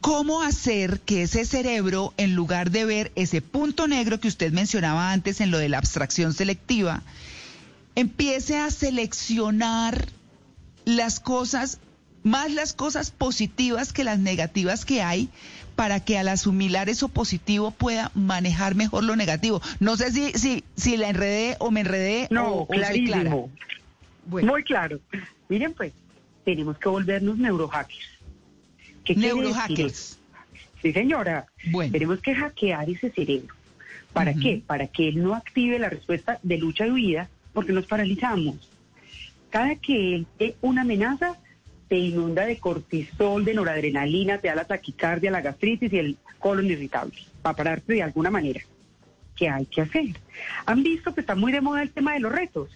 ¿Cómo 0.01 0.43
hacer 0.43 1.01
que 1.01 1.23
ese 1.23 1.45
cerebro, 1.45 2.15
en 2.17 2.35
lugar 2.35 2.71
de 2.71 2.85
ver 2.85 3.13
ese 3.17 3.43
punto 3.43 3.89
negro 3.89 4.21
que 4.21 4.29
usted 4.29 4.53
mencionaba 4.53 5.13
antes 5.13 5.41
en 5.41 5.51
lo 5.51 5.59
de 5.59 5.69
la 5.69 5.79
abstracción 5.79 6.33
selectiva, 6.33 7.03
empiece 7.95 8.57
a 8.57 8.71
seleccionar 8.71 10.07
las 10.85 11.21
cosas, 11.21 11.81
más 12.23 12.53
las 12.53 12.73
cosas 12.73 13.11
positivas 13.11 13.93
que 13.93 14.05
las 14.05 14.19
negativas 14.19 14.85
que 14.85 15.03
hay, 15.03 15.29
para 15.77 16.01
que 16.01 16.19
al 16.19 16.29
asimilar 16.29 16.89
eso 16.89 17.09
positivo 17.09 17.71
pueda 17.71 18.11
manejar 18.15 18.75
mejor 18.75 19.05
lo 19.05 19.17
negativo? 19.17 19.63
No 19.79 19.97
sé 19.97 20.13
si, 20.13 20.33
si, 20.33 20.65
si 20.77 20.97
la 20.97 21.09
enredé 21.09 21.57
o 21.59 21.71
me 21.71 21.81
enredé. 21.81 22.29
No, 22.31 22.53
o, 22.53 22.67
clarísimo. 22.67 23.51
Muy 24.27 24.63
claro. 24.63 25.01
Miren 25.49 25.73
pues, 25.73 25.93
tenemos 26.45 26.79
que 26.79 26.89
volvernos 26.89 27.39
neurohackers 27.39 28.21
Neurohackers. 29.17 30.19
Sí, 30.83 30.93
señora. 30.93 31.47
Bueno. 31.71 31.93
Tenemos 31.93 32.21
que 32.21 32.35
hackear 32.35 32.89
ese 32.89 33.11
cerebro. 33.11 33.55
¿Para 34.13 34.35
qué? 34.35 34.63
Para 34.67 34.87
que 34.89 35.09
él 35.09 35.23
no 35.23 35.35
active 35.35 35.79
la 35.79 35.89
respuesta 35.89 36.39
de 36.43 36.59
lucha 36.59 36.87
y 36.87 36.91
huida, 36.91 37.29
porque 37.53 37.73
nos 37.73 37.87
paralizamos. 37.87 38.71
Cada 39.51 39.75
que 39.77 40.15
él 40.15 40.27
ve 40.39 40.57
una 40.61 40.83
amenaza, 40.83 41.37
te 41.89 41.99
inunda 41.99 42.47
de 42.47 42.59
cortisol, 42.59 43.45
de 43.45 43.55
noradrenalina, 43.55 44.39
te 44.39 44.49
da 44.49 44.55
la 44.55 44.65
taquicardia, 44.65 45.31
la 45.31 45.41
gastritis 45.41 45.93
y 45.93 45.99
el 45.99 46.17
colon 46.39 46.67
irritable, 46.67 47.19
para 47.43 47.57
pararte 47.57 47.95
de 47.95 48.03
alguna 48.03 48.31
manera. 48.31 48.61
¿Qué 49.35 49.49
hay 49.49 49.67
que 49.67 49.81
hacer? 49.81 50.07
Han 50.67 50.83
visto 50.83 51.15
que 51.15 51.21
está 51.21 51.35
muy 51.35 51.51
de 51.51 51.61
moda 51.61 51.83
el 51.83 51.91
tema 51.91 52.13
de 52.15 52.21
los 52.21 52.31
retos. 52.31 52.71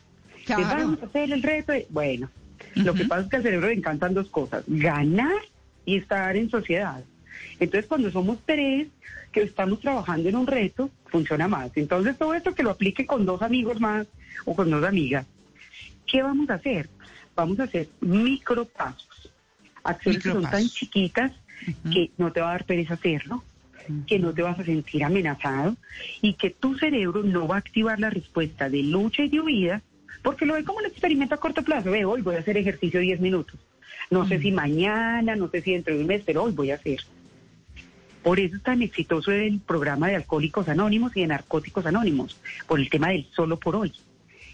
Vamos 0.48 1.02
a 1.02 1.06
hacer 1.06 1.32
el 1.32 1.42
reto. 1.42 1.72
Bueno, 1.90 2.28
lo 2.74 2.94
que 2.94 3.04
pasa 3.04 3.22
es 3.22 3.28
que 3.28 3.36
al 3.36 3.42
cerebro 3.42 3.68
le 3.68 3.74
encantan 3.74 4.14
dos 4.14 4.28
cosas, 4.28 4.64
ganar 4.66 5.42
y 5.84 5.98
estar 5.98 6.36
en 6.36 6.50
sociedad. 6.50 7.04
Entonces, 7.60 7.86
cuando 7.86 8.10
somos 8.10 8.38
tres 8.44 8.88
que 9.32 9.42
estamos 9.42 9.80
trabajando 9.80 10.28
en 10.28 10.36
un 10.36 10.46
reto, 10.46 10.90
funciona 11.06 11.48
más. 11.48 11.70
Entonces, 11.76 12.16
todo 12.16 12.34
esto 12.34 12.54
que 12.54 12.62
lo 12.62 12.70
aplique 12.70 13.06
con 13.06 13.26
dos 13.26 13.42
amigos 13.42 13.80
más 13.80 14.06
o 14.44 14.54
con 14.54 14.70
dos 14.70 14.84
amigas. 14.84 15.26
¿Qué 16.06 16.22
vamos 16.22 16.48
a 16.50 16.54
hacer? 16.54 16.88
Vamos 17.34 17.58
a 17.60 17.64
hacer 17.64 17.88
micropasos. 18.00 19.32
Acciones 19.82 20.22
que 20.22 20.30
son 20.30 20.42
tan 20.50 20.66
chiquitas 20.66 21.32
que 21.92 22.10
no 22.16 22.32
te 22.32 22.40
va 22.40 22.48
a 22.48 22.52
dar 22.52 22.64
pereza 22.64 22.94
hacerlo, 22.94 23.42
que 24.06 24.18
no 24.18 24.32
te 24.32 24.42
vas 24.42 24.58
a 24.58 24.64
sentir 24.64 25.04
amenazado 25.04 25.76
y 26.20 26.34
que 26.34 26.50
tu 26.50 26.76
cerebro 26.78 27.22
no 27.22 27.46
va 27.46 27.56
a 27.56 27.58
activar 27.58 27.98
la 28.00 28.10
respuesta 28.10 28.68
de 28.68 28.82
lucha 28.82 29.24
y 29.24 29.28
de 29.28 29.40
huida 29.40 29.82
porque 30.22 30.46
lo 30.46 30.54
ve 30.54 30.64
como 30.64 30.78
un 30.78 30.86
experimento 30.86 31.34
a 31.34 31.38
corto 31.38 31.62
plazo. 31.62 31.90
Ve, 31.90 32.04
hoy 32.06 32.22
voy 32.22 32.36
a 32.36 32.38
hacer 32.38 32.56
ejercicio 32.56 32.98
10 32.98 33.20
minutos. 33.20 33.60
No 34.10 34.26
sé 34.26 34.38
si 34.38 34.52
mañana, 34.52 35.36
no 35.36 35.48
sé 35.50 35.60
si 35.60 35.72
dentro 35.72 35.94
de 35.94 36.00
un 36.00 36.06
mes, 36.06 36.22
pero 36.24 36.44
hoy 36.44 36.52
voy 36.52 36.70
a 36.70 36.76
hacer. 36.76 37.00
Por 38.24 38.40
eso 38.40 38.56
es 38.56 38.62
tan 38.62 38.80
exitoso 38.80 39.30
el 39.30 39.60
programa 39.60 40.08
de 40.08 40.16
Alcohólicos 40.16 40.68
Anónimos 40.68 41.14
y 41.14 41.20
de 41.20 41.26
Narcóticos 41.26 41.84
Anónimos, 41.84 42.40
por 42.66 42.80
el 42.80 42.88
tema 42.88 43.10
del 43.10 43.26
solo 43.36 43.58
por 43.58 43.76
hoy. 43.76 43.92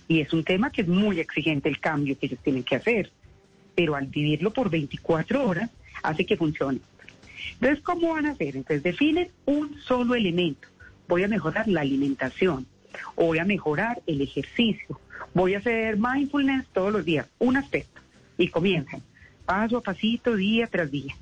Y 0.09 0.21
es 0.21 0.33
un 0.33 0.43
tema 0.43 0.71
que 0.71 0.83
es 0.83 0.89
muy 0.89 1.21
exigente 1.21 1.69
el 1.69 1.79
cambio 1.79 2.19
que 2.19 2.27
ellos 2.27 2.41
tienen 2.43 2.65
que 2.65 2.75
hacer. 2.75 3.13
Pero 3.77 3.95
al 3.95 4.09
vivirlo 4.09 4.53
por 4.53 4.71
24 4.71 5.47
horas, 5.47 5.71
hace 6.03 6.27
que 6.27 6.37
funcione. 6.37 6.81
Entonces, 7.55 7.81
¿cómo 7.85 8.15
van 8.15 8.27
a 8.27 8.33
hacer? 8.33 8.57
Entonces, 8.57 8.83
definen 8.83 9.29
un 9.47 9.79
solo 9.81 10.17
elemento. 10.17 10.67
Voy 11.07 11.23
a 11.23 11.29
mejorar 11.29 11.69
la 11.69 11.83
alimentación, 11.83 12.67
voy 13.15 13.39
a 13.39 13.45
mejorar 13.45 14.03
el 14.07 14.21
ejercicio, 14.21 15.01
voy 15.33 15.55
a 15.55 15.59
hacer 15.59 15.97
mindfulness 15.97 16.67
todos 16.73 16.93
los 16.93 17.05
días, 17.05 17.29
un 17.39 17.57
aspecto. 17.57 18.01
Y 18.37 18.49
comienzan 18.49 19.01
paso 19.51 19.79
a 19.79 19.83
pasito, 19.83 20.37
día 20.37 20.69
tras 20.69 20.91
día. 20.91 21.15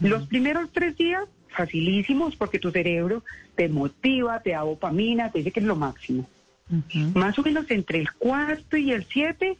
Los 0.00 0.26
primeros 0.26 0.70
tres 0.72 0.96
días, 0.96 1.24
facilísimos, 1.52 2.36
porque 2.36 2.58
tu 2.58 2.70
cerebro 2.70 3.24
te 3.54 3.68
motiva, 3.68 4.40
te 4.40 4.50
da 4.50 4.60
dopamina, 4.60 5.30
te 5.30 5.38
dice 5.38 5.50
que 5.50 5.60
es 5.60 5.66
lo 5.66 5.76
máximo. 5.76 6.28
Más 7.14 7.38
o 7.38 7.42
menos 7.42 7.70
entre 7.70 7.98
el 7.98 8.10
cuarto 8.12 8.76
y 8.76 8.92
el 8.92 9.04
siete, 9.04 9.58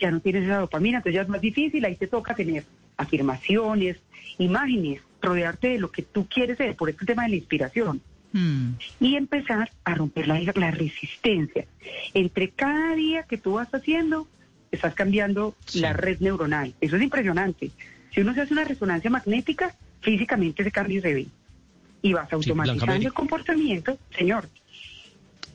ya 0.00 0.10
no 0.10 0.20
tienes 0.20 0.44
esa 0.44 0.58
dopamina, 0.58 0.98
entonces 0.98 1.14
ya 1.14 1.22
es 1.22 1.28
más 1.28 1.40
difícil, 1.40 1.84
ahí 1.84 1.94
te 1.94 2.08
toca 2.08 2.34
tener 2.34 2.64
afirmaciones, 2.96 3.98
imágenes, 4.38 5.00
rodearte 5.22 5.68
de 5.68 5.78
lo 5.78 5.90
que 5.90 6.02
tú 6.02 6.26
quieres 6.28 6.58
ser, 6.58 6.76
por 6.76 6.90
este 6.90 7.06
tema 7.06 7.24
de 7.24 7.30
la 7.30 7.36
inspiración. 7.36 8.02
Mm. 8.32 8.72
Y 9.00 9.14
empezar 9.14 9.70
a 9.84 9.94
romper 9.94 10.26
la, 10.26 10.40
la 10.54 10.70
resistencia. 10.72 11.66
Entre 12.14 12.50
cada 12.50 12.96
día 12.96 13.22
que 13.22 13.38
tú 13.38 13.54
vas 13.54 13.72
haciendo, 13.72 14.26
estás 14.72 14.94
cambiando 14.94 15.54
la 15.74 15.92
red 15.92 16.18
neuronal. 16.18 16.74
Eso 16.80 16.96
es 16.96 17.02
impresionante. 17.02 17.70
Si 18.12 18.20
uno 18.20 18.34
se 18.34 18.42
hace 18.42 18.52
una 18.52 18.64
resonancia 18.64 19.10
magnética, 19.10 19.74
físicamente 20.04 20.62
ese 20.62 20.70
cambio 20.70 21.00
se 21.00 21.14
ve. 21.14 21.26
Y 22.02 22.12
vas 22.12 22.32
automatizando 22.32 22.92
el 22.94 23.12
comportamiento, 23.12 23.98
señor. 24.16 24.48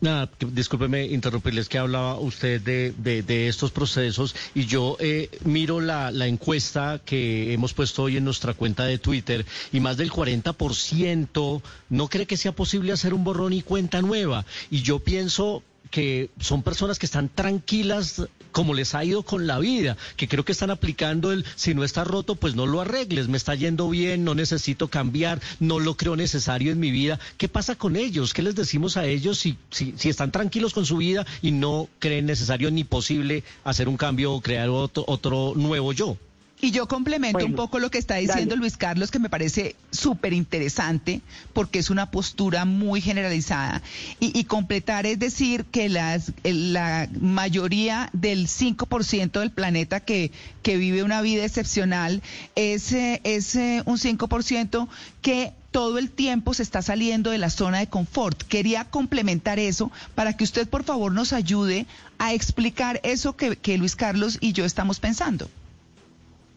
Nada, 0.01 0.29
discúlpeme 0.39 1.07
interrumpirles 1.07 1.67
que 1.67 1.77
hablaba 1.77 2.17
usted 2.17 2.61
de, 2.61 2.93
de, 2.93 3.47
estos 3.49 3.71
procesos 3.71 4.33
y 4.55 4.65
yo 4.65 4.95
eh, 5.01 5.29
miro 5.43 5.81
la, 5.81 6.09
la, 6.09 6.25
encuesta 6.25 7.01
que 7.03 7.51
hemos 7.51 7.73
puesto 7.73 8.03
hoy 8.03 8.15
en 8.15 8.23
nuestra 8.23 8.53
cuenta 8.53 8.85
de 8.85 8.97
Twitter 8.97 9.45
y 9.73 9.81
más 9.81 9.97
del 9.97 10.09
40% 10.09 11.61
no 11.89 12.07
cree 12.07 12.25
que 12.25 12.37
sea 12.37 12.53
posible 12.53 12.93
hacer 12.93 13.13
un 13.13 13.25
borrón 13.25 13.51
y 13.51 13.61
cuenta 13.61 14.01
nueva. 14.01 14.45
Y 14.71 14.83
yo 14.83 14.99
pienso, 14.99 15.63
que 15.91 16.29
son 16.39 16.63
personas 16.63 16.99
que 16.99 17.05
están 17.05 17.29
tranquilas 17.29 18.27
como 18.51 18.73
les 18.73 18.95
ha 18.95 19.03
ido 19.03 19.23
con 19.23 19.47
la 19.47 19.59
vida, 19.59 19.97
que 20.17 20.27
creo 20.27 20.43
que 20.43 20.51
están 20.51 20.71
aplicando 20.71 21.31
el 21.31 21.45
si 21.55 21.73
no 21.73 21.83
está 21.83 22.03
roto, 22.03 22.35
pues 22.35 22.55
no 22.55 22.65
lo 22.65 22.81
arregles, 22.81 23.27
me 23.27 23.37
está 23.37 23.55
yendo 23.55 23.89
bien, 23.89 24.23
no 24.23 24.35
necesito 24.35 24.87
cambiar, 24.87 25.39
no 25.59 25.79
lo 25.79 25.95
creo 25.95 26.15
necesario 26.15 26.71
en 26.71 26.79
mi 26.79 26.91
vida. 26.91 27.19
¿Qué 27.37 27.47
pasa 27.47 27.75
con 27.75 27.95
ellos? 27.95 28.33
¿Qué 28.33 28.41
les 28.41 28.55
decimos 28.55 28.97
a 28.97 29.05
ellos 29.05 29.37
si, 29.39 29.57
si, 29.71 29.93
si 29.97 30.09
están 30.09 30.31
tranquilos 30.31 30.73
con 30.73 30.85
su 30.85 30.97
vida 30.97 31.25
y 31.41 31.51
no 31.51 31.87
creen 31.99 32.25
necesario 32.25 32.71
ni 32.71 32.83
posible 32.83 33.43
hacer 33.63 33.87
un 33.87 33.97
cambio 33.97 34.33
o 34.33 34.41
crear 34.41 34.69
otro, 34.69 35.03
otro 35.07 35.53
nuevo 35.55 35.93
yo? 35.93 36.17
Y 36.61 36.71
yo 36.71 36.87
complemento 36.87 37.45
un 37.45 37.55
poco 37.55 37.79
lo 37.79 37.89
que 37.89 37.97
está 37.97 38.15
diciendo 38.15 38.57
Luis 38.57 38.75
Carlos, 38.75 39.11
que 39.11 39.19
me 39.19 39.29
parece 39.29 39.77
súper 39.91 40.33
interesante, 40.33 41.21
porque 41.53 41.79
es 41.79 41.89
una 41.89 42.11
postura 42.11 42.65
muy 42.65 42.99
generalizada. 42.99 43.81
Y, 44.19 44.43
completar 44.43 45.05
es 45.05 45.19
decir 45.19 45.65
que 45.65 45.87
las, 45.87 46.33
la 46.43 47.07
mayoría 47.19 48.09
del 48.11 48.47
5% 48.47 49.39
del 49.39 49.51
planeta 49.51 50.01
que, 50.01 50.31
que 50.61 50.75
vive 50.75 51.03
una 51.03 51.21
vida 51.21 51.45
excepcional 51.45 52.21
es, 52.55 52.91
es 52.91 53.55
un 53.55 53.97
5% 53.97 54.87
que 55.21 55.53
todo 55.71 55.97
el 55.97 56.09
tiempo 56.09 56.53
se 56.53 56.63
está 56.63 56.81
saliendo 56.81 57.29
de 57.29 57.37
la 57.37 57.49
zona 57.49 57.79
de 57.79 57.87
confort. 57.87 58.41
Quería 58.43 58.83
complementar 58.85 59.59
eso 59.59 59.91
para 60.13 60.35
que 60.35 60.43
usted, 60.43 60.67
por 60.67 60.83
favor, 60.83 61.13
nos 61.13 61.31
ayude 61.31 61.85
a 62.17 62.33
explicar 62.33 62.99
eso 63.03 63.37
que, 63.37 63.55
que 63.55 63.77
Luis 63.77 63.95
Carlos 63.95 64.39
y 64.41 64.51
yo 64.51 64.65
estamos 64.65 64.99
pensando. 64.99 65.49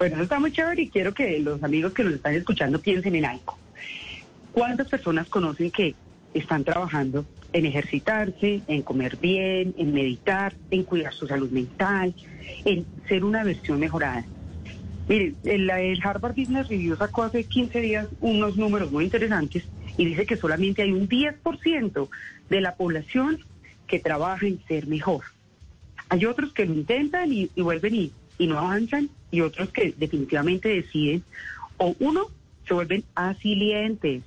Bueno, 0.03 0.17
eso 0.17 0.25
está 0.25 0.41
muy 0.41 0.51
chévere 0.51 0.83
y 0.83 0.89
quiero 0.89 1.15
que 1.15 1.39
los 1.39 1.63
amigos 1.63 1.93
que 1.93 2.03
nos 2.03 2.15
están 2.15 2.35
escuchando 2.35 2.81
piensen 2.81 3.15
en 3.15 3.25
algo. 3.25 3.57
¿Cuántas 4.51 4.89
personas 4.89 5.29
conocen 5.29 5.71
que 5.71 5.95
están 6.35 6.65
trabajando 6.65 7.25
en 7.53 7.67
ejercitarse, 7.67 8.63
en 8.67 8.83
comer 8.83 9.17
bien, 9.19 9.77
en 9.79 9.95
meditar, 9.95 10.57
en 10.73 10.83
cuidar 10.83 11.15
su 11.15 11.29
salud 11.29 11.53
mental, 11.53 12.17
en 12.65 12.85
ser 13.07 13.23
una 13.23 13.45
versión 13.45 13.79
mejorada? 13.79 14.25
Miren, 15.09 15.37
el, 15.45 15.71
Harvard 16.03 16.35
Business 16.35 16.67
Review 16.67 16.97
sacó 16.97 17.23
hace 17.23 17.45
15 17.45 17.81
días 17.81 18.09
unos 18.21 18.57
números 18.57 18.91
muy 18.91 19.05
interesantes 19.05 19.63
y 19.97 20.05
dice 20.05 20.27
que 20.27 20.37
solamente 20.37 20.83
hay 20.83 20.91
un 20.91 21.09
10% 21.09 22.09
de 22.51 22.61
la 22.61 22.75
población 22.75 23.39
que 23.87 24.01
trabaja 24.01 24.49
en 24.49 24.59
ser 24.67 24.89
mejor. 24.89 25.23
Hay 26.09 26.27
otros 26.27 26.53
que 26.53 26.67
lo 26.67 26.75
intentan 26.75 27.33
y, 27.33 27.49
vuelven 27.57 27.95
y, 27.95 28.13
y 28.39 28.47
no 28.47 28.59
avanzan 28.59 29.11
y 29.31 29.41
otros 29.41 29.71
que 29.71 29.95
definitivamente 29.97 30.69
deciden, 30.69 31.23
o 31.77 31.95
uno, 31.99 32.27
se 32.67 32.75
vuelven 32.75 33.05
asilientes. 33.15 34.23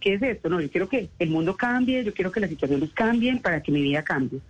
¿Qué 0.00 0.14
es 0.14 0.22
esto? 0.22 0.48
No, 0.48 0.60
yo 0.60 0.70
quiero 0.70 0.88
que 0.88 1.10
el 1.18 1.30
mundo 1.30 1.56
cambie, 1.56 2.04
yo 2.04 2.14
quiero 2.14 2.32
que 2.32 2.40
las 2.40 2.50
situaciones 2.50 2.90
cambien 2.92 3.40
para 3.40 3.62
que 3.62 3.72
mi 3.72 3.82
vida 3.82 4.02
cambie. 4.02 4.40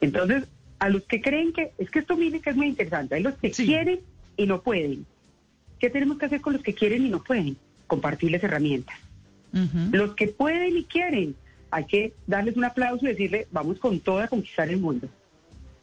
Entonces, 0.00 0.44
a 0.78 0.88
los 0.88 1.02
que 1.02 1.20
creen 1.20 1.52
que, 1.52 1.72
es 1.78 1.90
que 1.90 2.00
esto 2.00 2.16
mire 2.16 2.40
que 2.40 2.50
es 2.50 2.56
muy 2.56 2.66
interesante, 2.66 3.14
hay 3.14 3.22
los 3.22 3.34
que 3.34 3.50
quieren 3.50 4.00
y 4.36 4.46
no 4.46 4.62
pueden. 4.62 5.06
¿Qué 5.78 5.90
tenemos 5.90 6.18
que 6.18 6.26
hacer 6.26 6.40
con 6.40 6.52
los 6.54 6.62
que 6.62 6.74
quieren 6.74 7.06
y 7.06 7.10
no 7.10 7.22
pueden? 7.22 7.56
Compartirles 7.86 8.42
herramientas. 8.42 8.96
Los 9.92 10.14
que 10.14 10.28
pueden 10.28 10.76
y 10.76 10.84
quieren, 10.84 11.36
hay 11.70 11.84
que 11.86 12.12
darles 12.26 12.56
un 12.56 12.64
aplauso 12.64 13.04
y 13.04 13.08
decirle, 13.08 13.46
vamos 13.52 13.78
con 13.78 14.00
todo 14.00 14.18
a 14.18 14.28
conquistar 14.28 14.68
el 14.68 14.78
mundo. 14.78 15.08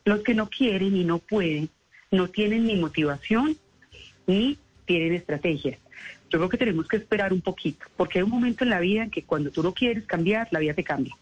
Los 0.03 0.21
que 0.21 0.33
no 0.33 0.49
quieren 0.49 0.95
y 0.95 1.03
no 1.03 1.19
pueden, 1.19 1.69
no 2.12 2.30
tienen 2.30 2.65
ni 2.65 2.75
motivación 2.75 3.58
ni 4.27 4.58
tienen 4.86 5.13
estrategia. 5.13 5.77
Yo 6.30 6.39
creo 6.39 6.50
que 6.50 6.58
tenemos 6.58 6.88
que 6.88 6.98
esperar 6.98 7.34
un 7.34 7.41
poquito, 7.41 7.86
porque 7.98 8.20
hay 8.20 8.24
un 8.24 8.30
momento 8.30 8.63
en 8.63 8.70
la 8.70 8.80
vida 8.80 9.03
en 9.03 9.10
que 9.12 9.24
cuando 9.24 9.51
tú 9.51 9.63
no 9.63 9.74
quieres 9.74 10.06
cambiar, 10.06 10.48
la 10.51 10.60
vida 10.60 10.74
te 10.74 10.84
cambia. 10.84 11.15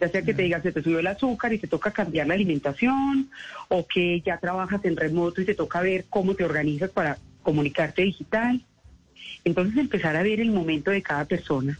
Ya 0.00 0.08
sea 0.08 0.22
que 0.22 0.32
te 0.32 0.42
digas, 0.42 0.62
se 0.62 0.72
te 0.72 0.82
subió 0.82 1.00
el 1.00 1.06
azúcar 1.06 1.52
y 1.52 1.58
te 1.58 1.66
toca 1.66 1.90
cambiar 1.90 2.26
la 2.26 2.34
alimentación, 2.34 3.30
o 3.68 3.86
que 3.86 4.20
ya 4.20 4.38
trabajas 4.38 4.84
en 4.84 4.96
remoto 4.96 5.40
y 5.40 5.44
te 5.44 5.54
toca 5.54 5.80
ver 5.80 6.06
cómo 6.08 6.34
te 6.34 6.44
organizas 6.44 6.90
para 6.90 7.18
comunicarte 7.42 8.02
digital. 8.02 8.62
Entonces 9.44 9.76
empezar 9.76 10.16
a 10.16 10.22
ver 10.22 10.40
el 10.40 10.50
momento 10.50 10.90
de 10.90 11.02
cada 11.02 11.24
persona 11.24 11.78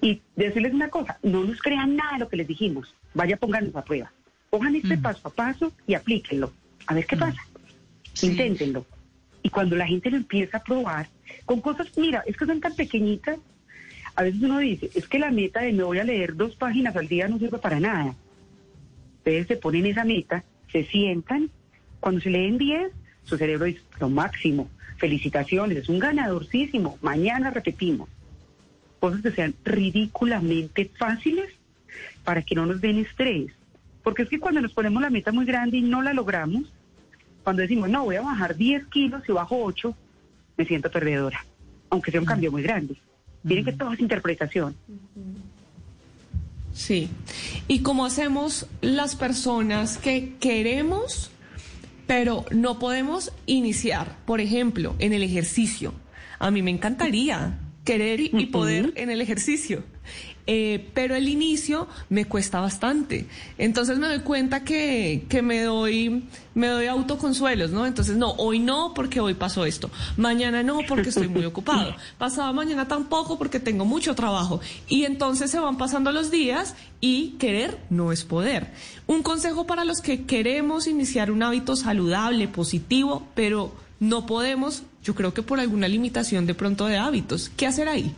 y 0.00 0.20
decirles 0.34 0.74
una 0.74 0.88
cosa, 0.88 1.18
no 1.22 1.44
nos 1.44 1.60
crean 1.60 1.96
nada 1.96 2.14
de 2.14 2.18
lo 2.20 2.28
que 2.28 2.36
les 2.36 2.48
dijimos, 2.48 2.94
vaya 3.14 3.36
pónganos 3.36 3.74
a 3.76 3.84
prueba, 3.84 4.12
pongan 4.50 4.76
este 4.76 4.98
paso 4.98 5.28
a 5.28 5.30
paso 5.30 5.72
y 5.86 5.94
aplíquenlo, 5.94 6.52
a 6.86 6.94
ver 6.94 7.06
qué 7.06 7.16
pasa. 7.16 7.40
Inténtenlo. 8.22 8.86
Y 9.42 9.50
cuando 9.50 9.76
la 9.76 9.86
gente 9.86 10.10
lo 10.10 10.16
empieza 10.16 10.58
a 10.58 10.62
probar, 10.62 11.08
con 11.44 11.60
cosas, 11.60 11.88
mira, 11.96 12.22
es 12.26 12.36
que 12.36 12.46
son 12.46 12.60
tan 12.60 12.74
pequeñitas, 12.74 13.38
a 14.14 14.22
veces 14.22 14.42
uno 14.42 14.58
dice, 14.58 14.90
es 14.94 15.06
que 15.06 15.18
la 15.18 15.30
meta 15.30 15.60
de 15.60 15.72
me 15.72 15.82
voy 15.82 15.98
a 15.98 16.04
leer 16.04 16.34
dos 16.34 16.56
páginas 16.56 16.96
al 16.96 17.06
día 17.06 17.28
no 17.28 17.38
sirve 17.38 17.58
para 17.58 17.78
nada. 17.78 18.14
Ustedes 19.18 19.46
se 19.46 19.56
ponen 19.56 19.86
esa 19.86 20.04
meta, 20.04 20.44
se 20.72 20.84
sientan, 20.84 21.50
cuando 22.00 22.20
se 22.20 22.30
leen 22.30 22.58
10, 22.58 22.92
su 23.24 23.36
cerebro 23.36 23.66
dice, 23.66 23.82
lo 24.00 24.08
máximo, 24.08 24.70
felicitaciones, 24.96 25.78
es 25.78 25.88
un 25.88 25.98
ganadorcísimo, 25.98 26.98
mañana 27.02 27.50
repetimos. 27.50 28.08
Cosas 29.00 29.20
que 29.20 29.32
sean 29.32 29.54
ridículamente 29.64 30.90
fáciles 30.98 31.52
para 32.24 32.42
que 32.42 32.54
no 32.54 32.66
nos 32.66 32.80
den 32.80 32.98
estrés. 32.98 33.52
Porque 34.02 34.22
es 34.22 34.28
que 34.28 34.40
cuando 34.40 34.60
nos 34.60 34.72
ponemos 34.72 35.02
la 35.02 35.10
meta 35.10 35.32
muy 35.32 35.44
grande 35.44 35.78
y 35.78 35.82
no 35.82 36.00
la 36.00 36.14
logramos, 36.14 36.72
cuando 37.46 37.62
decimos, 37.62 37.88
no, 37.88 38.02
voy 38.02 38.16
a 38.16 38.22
bajar 38.22 38.56
10 38.56 38.86
kilos 38.86 39.22
y 39.28 39.30
bajo 39.30 39.62
8, 39.62 39.94
me 40.56 40.64
siento 40.64 40.90
perdedora, 40.90 41.46
aunque 41.90 42.10
sea 42.10 42.18
un 42.18 42.26
cambio 42.26 42.50
muy 42.50 42.60
grande. 42.60 42.96
Miren 43.44 43.64
que 43.64 43.72
todo 43.72 43.92
es 43.92 44.00
interpretación. 44.00 44.74
Sí. 46.72 47.08
¿Y 47.68 47.82
cómo 47.82 48.04
hacemos 48.04 48.66
las 48.80 49.14
personas 49.14 49.96
que 49.96 50.34
queremos, 50.40 51.30
pero 52.08 52.46
no 52.50 52.80
podemos 52.80 53.30
iniciar? 53.46 54.16
Por 54.26 54.40
ejemplo, 54.40 54.96
en 54.98 55.12
el 55.12 55.22
ejercicio. 55.22 55.94
A 56.40 56.50
mí 56.50 56.62
me 56.62 56.72
encantaría 56.72 57.60
querer 57.84 58.18
y 58.18 58.46
poder 58.46 58.92
en 58.96 59.08
el 59.08 59.20
ejercicio. 59.20 59.84
Eh, 60.48 60.90
pero 60.94 61.16
el 61.16 61.28
inicio 61.28 61.88
me 62.08 62.24
cuesta 62.24 62.60
bastante. 62.60 63.26
Entonces 63.58 63.98
me 63.98 64.06
doy 64.06 64.20
cuenta 64.20 64.62
que, 64.62 65.24
que, 65.28 65.42
me 65.42 65.62
doy, 65.62 66.24
me 66.54 66.68
doy 66.68 66.86
autoconsuelos, 66.86 67.72
¿no? 67.72 67.84
Entonces, 67.84 68.16
no, 68.16 68.30
hoy 68.32 68.60
no 68.60 68.94
porque 68.94 69.20
hoy 69.20 69.34
pasó 69.34 69.66
esto. 69.66 69.90
Mañana 70.16 70.62
no 70.62 70.80
porque 70.88 71.08
estoy 71.08 71.28
muy 71.28 71.44
ocupado. 71.44 71.96
Pasado 72.18 72.52
mañana 72.54 72.86
tampoco 72.86 73.38
porque 73.38 73.58
tengo 73.58 73.84
mucho 73.84 74.14
trabajo. 74.14 74.60
Y 74.88 75.04
entonces 75.04 75.50
se 75.50 75.58
van 75.58 75.78
pasando 75.78 76.12
los 76.12 76.30
días 76.30 76.76
y 77.00 77.30
querer 77.38 77.78
no 77.90 78.12
es 78.12 78.24
poder. 78.24 78.68
Un 79.08 79.22
consejo 79.22 79.66
para 79.66 79.84
los 79.84 80.00
que 80.00 80.26
queremos 80.26 80.86
iniciar 80.86 81.32
un 81.32 81.42
hábito 81.42 81.74
saludable, 81.74 82.46
positivo, 82.46 83.26
pero 83.34 83.72
no 83.98 84.26
podemos, 84.26 84.84
yo 85.02 85.14
creo 85.14 85.34
que 85.34 85.42
por 85.42 85.58
alguna 85.58 85.88
limitación 85.88 86.46
de 86.46 86.54
pronto 86.54 86.86
de 86.86 86.98
hábitos. 86.98 87.50
¿Qué 87.56 87.66
hacer 87.66 87.88
ahí? 87.88 88.14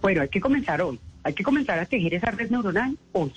Bueno, 0.00 0.22
hay 0.22 0.28
que 0.28 0.40
comenzar 0.40 0.80
hoy. 0.80 0.98
Hay 1.22 1.34
que 1.34 1.42
comenzar 1.42 1.78
a 1.78 1.86
tejer 1.86 2.14
esa 2.14 2.30
red 2.30 2.50
neuronal 2.50 2.96
hoy. 3.12 3.32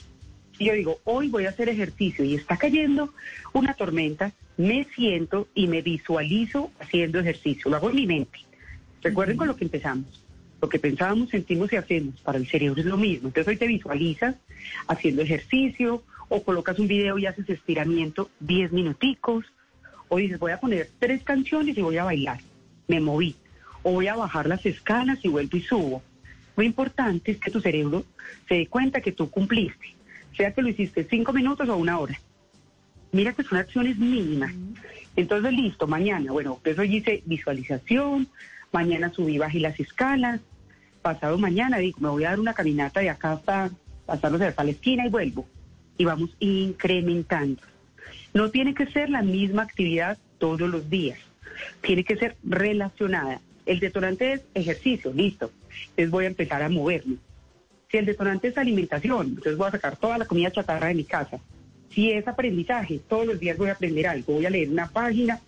Si 0.57 0.65
yo 0.65 0.73
digo, 0.73 0.99
hoy 1.05 1.29
voy 1.29 1.45
a 1.45 1.49
hacer 1.49 1.69
ejercicio 1.69 2.23
y 2.23 2.35
está 2.35 2.57
cayendo 2.57 3.13
una 3.53 3.73
tormenta, 3.73 4.31
me 4.57 4.85
siento 4.95 5.47
y 5.55 5.67
me 5.67 5.81
visualizo 5.81 6.71
haciendo 6.79 7.19
ejercicio. 7.19 7.71
Lo 7.71 7.77
hago 7.77 7.89
en 7.89 7.95
mi 7.95 8.05
mente. 8.05 8.39
Recuerden 9.01 9.37
con 9.37 9.47
lo 9.47 9.55
que 9.55 9.63
empezamos. 9.63 10.23
Lo 10.61 10.69
que 10.69 10.77
pensábamos, 10.77 11.29
sentimos 11.29 11.73
y 11.73 11.77
hacemos. 11.77 12.21
Para 12.21 12.37
el 12.37 12.47
cerebro 12.47 12.79
es 12.79 12.85
lo 12.85 12.97
mismo. 12.97 13.29
Entonces 13.29 13.47
hoy 13.47 13.57
te 13.57 13.67
visualizas 13.67 14.35
haciendo 14.87 15.23
ejercicio 15.23 16.03
o 16.29 16.43
colocas 16.43 16.77
un 16.77 16.87
video 16.87 17.17
y 17.17 17.25
haces 17.25 17.49
estiramiento 17.49 18.29
10 18.41 18.71
minuticos. 18.71 19.45
O 20.07 20.17
dices, 20.17 20.37
voy 20.37 20.51
a 20.51 20.59
poner 20.59 20.89
tres 20.99 21.23
canciones 21.23 21.75
y 21.77 21.81
voy 21.81 21.97
a 21.97 22.03
bailar. 22.03 22.39
Me 22.87 22.99
moví. 22.99 23.35
O 23.81 23.93
voy 23.93 24.07
a 24.07 24.15
bajar 24.15 24.47
las 24.47 24.63
escalas 24.65 25.17
y 25.23 25.29
vuelvo 25.29 25.57
y 25.57 25.61
subo 25.61 26.03
lo 26.55 26.63
importante 26.63 27.31
es 27.31 27.37
que 27.39 27.51
tu 27.51 27.61
cerebro 27.61 28.05
se 28.47 28.55
dé 28.55 28.67
cuenta 28.67 29.01
que 29.01 29.11
tú 29.11 29.29
cumpliste, 29.29 29.95
sea 30.35 30.53
que 30.53 30.61
lo 30.61 30.69
hiciste 30.69 31.07
cinco 31.09 31.33
minutos 31.33 31.67
o 31.69 31.75
una 31.75 31.99
hora. 31.99 32.19
Mira 33.11 33.33
que 33.33 33.43
son 33.43 33.57
acciones 33.57 33.97
mínimas. 33.97 34.53
Entonces, 35.15 35.51
listo, 35.51 35.87
mañana, 35.87 36.31
bueno, 36.31 36.59
eso 36.63 36.83
hice 36.83 37.23
visualización, 37.25 38.27
mañana 38.71 39.11
subí, 39.11 39.37
bajé 39.37 39.59
las 39.59 39.79
escalas, 39.79 40.39
pasado 41.01 41.37
mañana 41.37 41.77
digo, 41.77 41.99
me 41.99 42.09
voy 42.09 42.23
a 42.23 42.29
dar 42.29 42.39
una 42.39 42.53
caminata 42.53 42.99
de 43.01 43.09
acá 43.09 43.33
hasta, 43.33 43.71
pasarnos 44.05 44.41
hasta 44.41 44.63
la 44.63 44.71
esquina 44.71 45.05
y 45.05 45.09
vuelvo. 45.09 45.47
Y 45.97 46.05
vamos 46.05 46.35
incrementando. 46.39 47.61
No 48.33 48.49
tiene 48.49 48.73
que 48.73 48.87
ser 48.87 49.09
la 49.09 49.21
misma 49.21 49.63
actividad 49.63 50.17
todos 50.37 50.69
los 50.69 50.89
días, 50.89 51.19
tiene 51.81 52.03
que 52.03 52.15
ser 52.15 52.37
relacionada. 52.43 53.41
El 53.65 53.79
detonante 53.79 54.33
es 54.33 54.41
ejercicio, 54.53 55.13
listo. 55.13 55.51
Entonces 55.89 56.09
voy 56.09 56.25
a 56.25 56.29
empezar 56.29 56.61
a 56.61 56.69
moverme. 56.69 57.17
Si 57.89 57.97
el 57.97 58.05
detonante 58.05 58.47
es 58.47 58.57
alimentación, 58.57 59.27
entonces 59.27 59.57
voy 59.57 59.67
a 59.67 59.71
sacar 59.71 59.97
toda 59.97 60.17
la 60.17 60.25
comida 60.25 60.51
chatarra 60.51 60.87
de 60.87 60.95
mi 60.95 61.03
casa. 61.03 61.39
Si 61.89 62.11
es 62.11 62.27
aprendizaje, 62.27 62.99
todos 63.07 63.25
los 63.25 63.39
días 63.39 63.57
voy 63.57 63.69
a 63.69 63.73
aprender 63.73 64.07
algo. 64.07 64.33
Voy 64.33 64.45
a 64.45 64.49
leer 64.49 64.69
una 64.69 64.89
página, 64.89 65.39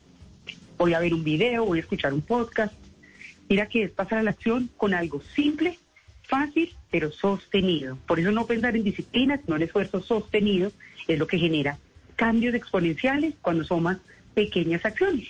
voy 0.77 0.93
a 0.93 0.99
ver 0.99 1.13
un 1.13 1.23
video, 1.23 1.65
voy 1.65 1.79
a 1.79 1.81
escuchar 1.81 2.13
un 2.13 2.21
podcast. 2.21 2.73
Mira 3.49 3.67
que 3.67 3.83
es 3.83 3.91
pasar 3.91 4.19
a 4.19 4.23
la 4.23 4.31
acción 4.31 4.69
con 4.77 4.93
algo 4.93 5.21
simple, 5.35 5.79
fácil, 6.23 6.75
pero 6.91 7.11
sostenido. 7.11 7.97
Por 8.07 8.19
eso 8.19 8.31
no 8.31 8.45
pensar 8.45 8.75
en 8.75 8.83
disciplina, 8.83 9.39
sino 9.43 9.55
en 9.55 9.63
esfuerzo 9.63 10.01
sostenido 10.01 10.71
es 11.07 11.19
lo 11.19 11.27
que 11.27 11.39
genera 11.39 11.77
cambios 12.15 12.55
exponenciales 12.55 13.33
cuando 13.41 13.63
son 13.63 13.83
más 13.83 13.97
pequeñas 14.33 14.85
acciones. 14.85 15.29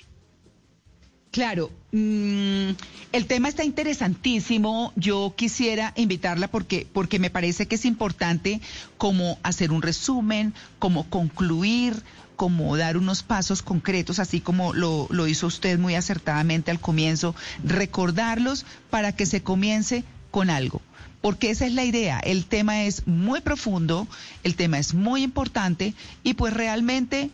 Claro, 1.33 1.71
mm, 1.91 2.69
el 3.11 3.25
tema 3.25 3.49
está 3.49 3.63
interesantísimo. 3.63 4.93
Yo 4.95 5.33
quisiera 5.35 5.91
invitarla 5.95 6.47
porque, 6.47 6.85
porque 6.93 7.17
me 7.17 7.31
parece 7.31 7.65
que 7.65 7.73
es 7.73 7.85
importante 7.85 8.61
como 8.99 9.39
hacer 9.41 9.71
un 9.71 9.81
resumen, 9.81 10.53
como 10.77 11.09
concluir, 11.09 12.03
como 12.35 12.77
dar 12.77 12.97
unos 12.97 13.23
pasos 13.23 13.63
concretos, 13.63 14.19
así 14.19 14.41
como 14.41 14.73
lo, 14.73 15.07
lo 15.09 15.27
hizo 15.27 15.47
usted 15.47 15.79
muy 15.79 15.95
acertadamente 15.95 16.69
al 16.69 16.79
comienzo, 16.79 17.33
recordarlos 17.63 18.67
para 18.91 19.11
que 19.11 19.25
se 19.25 19.41
comience 19.41 20.03
con 20.29 20.51
algo 20.51 20.81
porque 21.23 21.51
esa 21.51 21.65
es 21.65 21.71
la 21.71 21.85
idea. 21.85 22.19
El 22.19 22.43
tema 22.43 22.83
es 22.83 23.07
muy 23.07 23.39
profundo, 23.39 24.09
el 24.43 24.57
tema 24.57 24.77
es 24.77 24.93
muy 24.93 25.23
importante 25.23 25.93
y 26.21 26.33
pues 26.33 26.53
realmente 26.53 27.31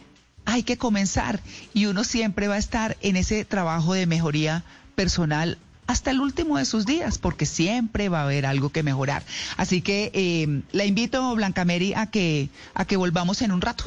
hay 0.49 0.63
que 0.63 0.77
comenzar 0.77 1.39
y 1.73 1.85
uno 1.85 2.03
siempre 2.03 2.47
va 2.47 2.55
a 2.55 2.59
estar 2.59 2.97
en 3.01 3.15
ese 3.15 3.45
trabajo 3.45 3.93
de 3.93 4.07
mejoría 4.07 4.63
personal 4.95 5.57
hasta 5.85 6.12
el 6.12 6.19
último 6.19 6.57
de 6.57 6.65
sus 6.65 6.85
días, 6.85 7.17
porque 7.17 7.45
siempre 7.45 8.09
va 8.09 8.21
a 8.21 8.23
haber 8.23 8.45
algo 8.45 8.69
que 8.69 8.83
mejorar. 8.83 9.23
Así 9.57 9.81
que 9.81 10.12
eh, 10.13 10.62
la 10.71 10.85
invito, 10.85 11.33
Blanca 11.35 11.65
Mary, 11.65 11.93
a 11.95 12.07
que, 12.07 12.49
a 12.73 12.85
que 12.85 12.97
volvamos 12.97 13.41
en 13.41 13.51
un 13.51 13.62
rato. 13.62 13.85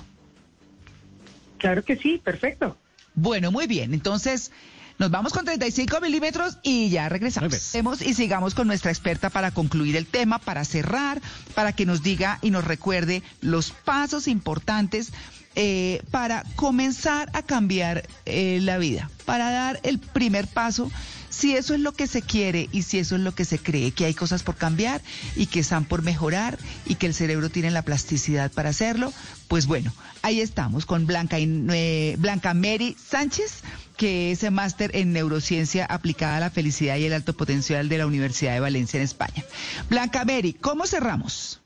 Claro 1.59 1.85
que 1.85 1.96
sí, 1.96 2.20
perfecto. 2.22 2.77
Bueno, 3.14 3.53
muy 3.53 3.68
bien. 3.68 3.94
Entonces, 3.94 4.51
nos 4.98 5.11
vamos 5.11 5.33
con 5.33 5.44
35 5.44 6.01
milímetros 6.01 6.59
y 6.62 6.90
ya 6.90 7.09
regresamos. 7.09 8.03
Y 8.03 8.14
sigamos 8.14 8.55
con 8.55 8.66
nuestra 8.66 8.90
experta 8.90 9.31
para 9.31 9.51
concluir 9.53 9.96
el 9.96 10.07
tema, 10.07 10.38
para 10.38 10.64
cerrar, 10.64 11.20
para 11.55 11.72
que 11.72 11.87
nos 11.87 12.03
diga 12.03 12.38
y 12.42 12.51
nos 12.51 12.64
recuerde 12.64 13.22
los 13.40 13.70
pasos 13.70 14.27
importantes 14.27 15.12
eh, 15.55 16.03
para 16.11 16.45
comenzar 16.57 17.31
a 17.35 17.43
cambiar 17.43 18.09
eh, 18.27 18.59
la 18.62 18.79
vida, 18.79 19.11
para 19.25 19.51
dar 19.51 19.81
el 19.83 19.99
primer 19.99 20.47
paso, 20.47 20.91
si 21.33 21.57
eso 21.57 21.75
es 21.75 21.81
lo 21.81 21.93
que 21.93 22.07
se 22.07 22.23
quiere 22.23 22.69
y 22.73 22.83
si 22.83 22.99
eso 22.99 23.17
es 23.17 23.23
lo 23.23 23.35
que 23.35 23.45
se 23.45 23.59
cree, 23.59 23.91
que 23.91 24.05
hay 24.05 24.15
cosas 24.15 24.43
por 24.43 24.57
cambiar 24.57 25.01
y 25.35 25.47
que 25.47 25.61
están 25.61 25.85
por 25.87 26.03
mejorar 26.03 26.59
y 26.85 26.97
que 26.97 27.07
el 27.07 27.15
cerebro 27.15 27.51
tiene 27.51 27.71
la 27.71 27.83
plasticidad 27.83 28.53
para 28.53 28.71
hacerlo, 28.71 29.12
pues 29.49 29.67
bueno, 29.67 29.93
ahí 30.21 30.41
estamos 30.41 30.85
con 30.85 31.07
Blanca, 31.07 31.38
eh, 31.38 32.17
Blanca 32.19 32.53
Mary 32.53 32.97
Sánchez, 33.11 33.62
que 33.97 34.33
es 34.33 34.51
máster 34.51 34.91
en 34.95 35.12
neurociencia 35.12 35.87
aplicada 35.87 36.37
a 36.37 36.41
la 36.41 36.51
felicidad 36.51 36.97
y 36.97 37.07
el 37.07 37.15
alto 37.15 37.35
potencial 37.35 37.88
de 37.88 37.99
la 37.99 38.07
Universidad 38.07 38.53
de 38.53 38.61
Valencia 38.61 38.99
en 38.99 39.05
España. 39.05 39.45
Blanca 39.88 40.25
Mary, 40.25 40.53
¿cómo 40.53 40.87
cerramos? 40.87 41.62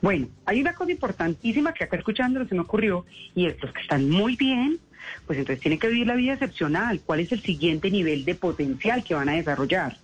Bueno, 0.00 0.28
hay 0.44 0.60
una 0.60 0.74
cosa 0.74 0.92
importantísima 0.92 1.72
que 1.72 1.84
acá 1.84 1.96
escuchando 1.96 2.46
se 2.46 2.54
me 2.54 2.62
ocurrió 2.62 3.04
y 3.34 3.46
es 3.46 3.60
los 3.62 3.72
que 3.72 3.80
están 3.80 4.08
muy 4.10 4.36
bien, 4.36 4.78
pues 5.26 5.38
entonces 5.38 5.60
tienen 5.60 5.78
que 5.78 5.88
vivir 5.88 6.06
la 6.06 6.14
vida 6.14 6.34
excepcional. 6.34 7.00
¿Cuál 7.04 7.20
es 7.20 7.32
el 7.32 7.42
siguiente 7.42 7.90
nivel 7.90 8.24
de 8.24 8.34
potencial 8.34 9.04
que 9.04 9.14
van 9.14 9.28
a 9.28 9.34
desarrollar? 9.34 9.96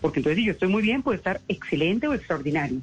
Porque 0.00 0.20
entonces 0.20 0.38
si 0.38 0.46
yo 0.46 0.52
estoy 0.52 0.68
muy 0.68 0.82
bien, 0.82 1.02
puedo 1.02 1.16
estar 1.16 1.40
excelente 1.48 2.08
o 2.08 2.14
extraordinario. 2.14 2.80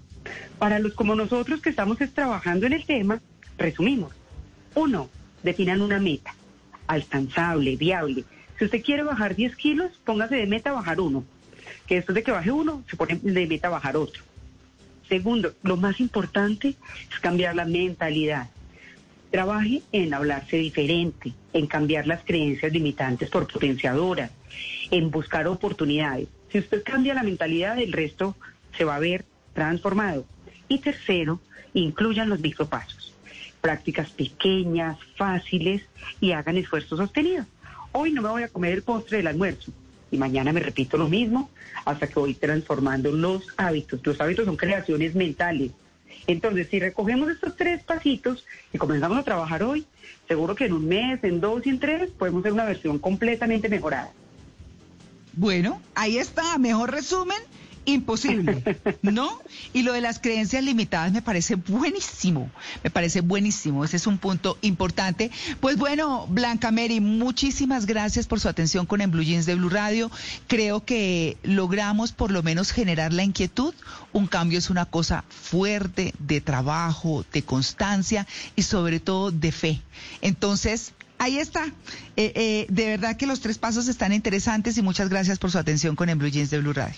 Para 0.60 0.80
los 0.80 0.94
como 0.94 1.16
nosotros 1.16 1.62
que 1.62 1.70
estamos 1.70 1.98
trabajando 2.14 2.66
en 2.66 2.74
el 2.74 2.86
tema, 2.86 3.20
resumimos. 3.58 4.14
Uno, 4.76 5.10
definan 5.44 5.82
una 5.82 6.00
meta 6.00 6.36
alcanzable, 6.88 7.76
viable. 7.76 8.24
Si 8.58 8.66
usted 8.66 8.82
quiere 8.84 9.04
bajar 9.04 9.36
10 9.36 9.56
kilos, 9.56 9.92
póngase 10.04 10.36
de 10.36 10.48
meta 10.48 10.72
bajar 10.72 11.00
uno. 11.00 11.24
Que 11.86 11.96
después 11.96 12.16
de 12.16 12.24
que 12.24 12.32
baje 12.32 12.52
uno, 12.52 12.84
se 12.90 12.96
pone 12.96 13.20
de 13.22 13.48
meta 13.48 13.70
bajar 13.70 13.98
otro. 13.98 14.24
Segundo, 15.08 15.54
lo 15.64 15.78
más 15.78 16.00
importante 16.00 16.76
es 17.12 17.20
cambiar 17.22 17.56
la 17.56 17.66
mentalidad. 17.66 18.50
Trabaje 19.32 19.82
en 19.92 20.14
hablarse 20.14 20.58
diferente, 20.58 21.34
en 21.54 21.68
cambiar 21.68 22.08
las 22.08 22.24
creencias 22.24 22.72
limitantes 22.72 23.30
por 23.30 23.48
potenciadoras, 23.48 24.32
en 24.92 25.12
buscar 25.12 25.48
oportunidades. 25.48 26.28
Si 26.52 26.60
usted 26.60 26.84
cambia 26.84 27.14
la 27.14 27.24
mentalidad, 27.24 27.78
el 27.80 27.94
resto 27.94 28.36
se 28.78 28.86
va 28.86 28.96
a 28.96 29.00
ver 29.00 29.26
transformado. 29.54 30.26
Y 30.68 30.80
tercero, 30.80 31.40
incluyan 31.74 32.30
los 32.30 32.40
micropasos. 32.40 33.14
Prácticas 33.62 34.10
pequeñas, 34.12 34.98
fáciles 35.16 35.84
y 36.22 36.32
hagan 36.32 36.58
esfuerzos 36.58 37.00
sostenidos. 37.00 37.48
Hoy 37.92 38.12
no 38.12 38.22
me 38.22 38.30
voy 38.30 38.44
a 38.44 38.50
comer 38.50 38.74
el 38.74 38.84
postre 38.84 39.18
del 39.18 39.28
almuerzo 39.28 39.72
y 40.12 40.18
mañana 40.18 40.54
me 40.54 40.60
repito 40.60 40.98
lo 40.98 41.08
mismo 41.08 41.50
hasta 41.86 42.08
que 42.08 42.20
voy 42.20 42.34
transformando 42.34 43.12
los 43.12 43.48
hábitos. 43.58 44.00
Los 44.04 44.20
hábitos 44.22 44.46
son 44.46 44.56
creaciones 44.56 45.16
mentales. 45.16 45.72
Entonces, 46.26 46.68
si 46.70 46.80
recogemos 46.80 47.30
estos 47.30 47.56
tres 47.56 47.84
pasitos 47.84 48.46
y 48.74 48.78
comenzamos 48.78 49.18
a 49.18 49.24
trabajar 49.24 49.64
hoy, 49.64 49.86
seguro 50.28 50.56
que 50.56 50.66
en 50.66 50.74
un 50.74 50.88
mes, 50.88 51.24
en 51.24 51.40
dos 51.40 51.66
y 51.66 51.70
en 51.70 51.80
tres 51.80 52.10
podemos 52.10 52.42
hacer 52.42 52.54
una 52.54 52.66
versión 52.66 53.00
completamente 53.00 53.70
mejorada. 53.70 54.12
Bueno, 55.34 55.82
ahí 55.96 56.18
está, 56.18 56.58
mejor 56.58 56.92
resumen 56.92 57.38
imposible, 57.88 58.64
¿no? 59.02 59.42
Y 59.74 59.84
lo 59.84 59.94
de 59.94 60.02
las 60.02 60.20
creencias 60.20 60.64
limitadas 60.64 61.14
me 61.14 61.22
parece 61.22 61.56
buenísimo, 61.56 62.52
me 62.84 62.90
parece 62.90 63.22
buenísimo, 63.22 63.86
ese 63.86 63.96
es 63.96 64.08
un 64.08 64.18
punto 64.18 64.58
importante. 64.62 65.32
Pues 65.62 65.78
bueno, 65.78 66.28
Blanca 66.28 66.70
Mary, 66.72 67.00
muchísimas 67.00 67.86
gracias 67.86 68.28
por 68.28 68.42
su 68.42 68.50
atención 68.50 68.86
con 68.86 69.00
En 69.00 69.10
Blue 69.10 69.24
Jeans 69.24 69.46
de 69.46 69.56
Blue 69.56 69.70
Radio. 69.70 70.12
Creo 70.48 70.84
que 70.84 71.38
logramos 71.44 72.12
por 72.12 72.30
lo 72.30 72.44
menos 72.44 72.72
generar 72.72 73.14
la 73.14 73.24
inquietud. 73.24 73.74
Un 74.12 74.28
cambio 74.28 74.60
es 74.60 74.70
una 74.70 74.86
cosa 74.86 75.24
fuerte 75.30 76.14
de 76.20 76.42
trabajo, 76.42 77.26
de 77.32 77.44
constancia 77.44 78.28
y 78.58 78.64
sobre 78.64 79.00
todo 79.00 79.32
de 79.32 79.54
fe. 79.54 79.82
Entonces, 80.22 80.92
ahí 81.20 81.38
está. 81.38 81.68
Eh, 82.18 82.34
eh, 82.36 82.66
de 82.68 82.86
verdad 82.88 83.16
que 83.16 83.28
los 83.28 83.40
tres 83.40 83.58
pasos 83.58 83.88
están 83.88 84.12
interesantes 84.12 84.78
y 84.78 84.82
muchas 84.82 85.08
gracias 85.08 85.40
por 85.40 85.52
su 85.52 85.58
atención 85.58 85.96
con 85.96 86.10
En 86.10 86.18
Blue 86.18 86.28
Jeans 86.30 86.50
de 86.50 86.60
Blue 86.60 86.74
Radio. 86.74 86.98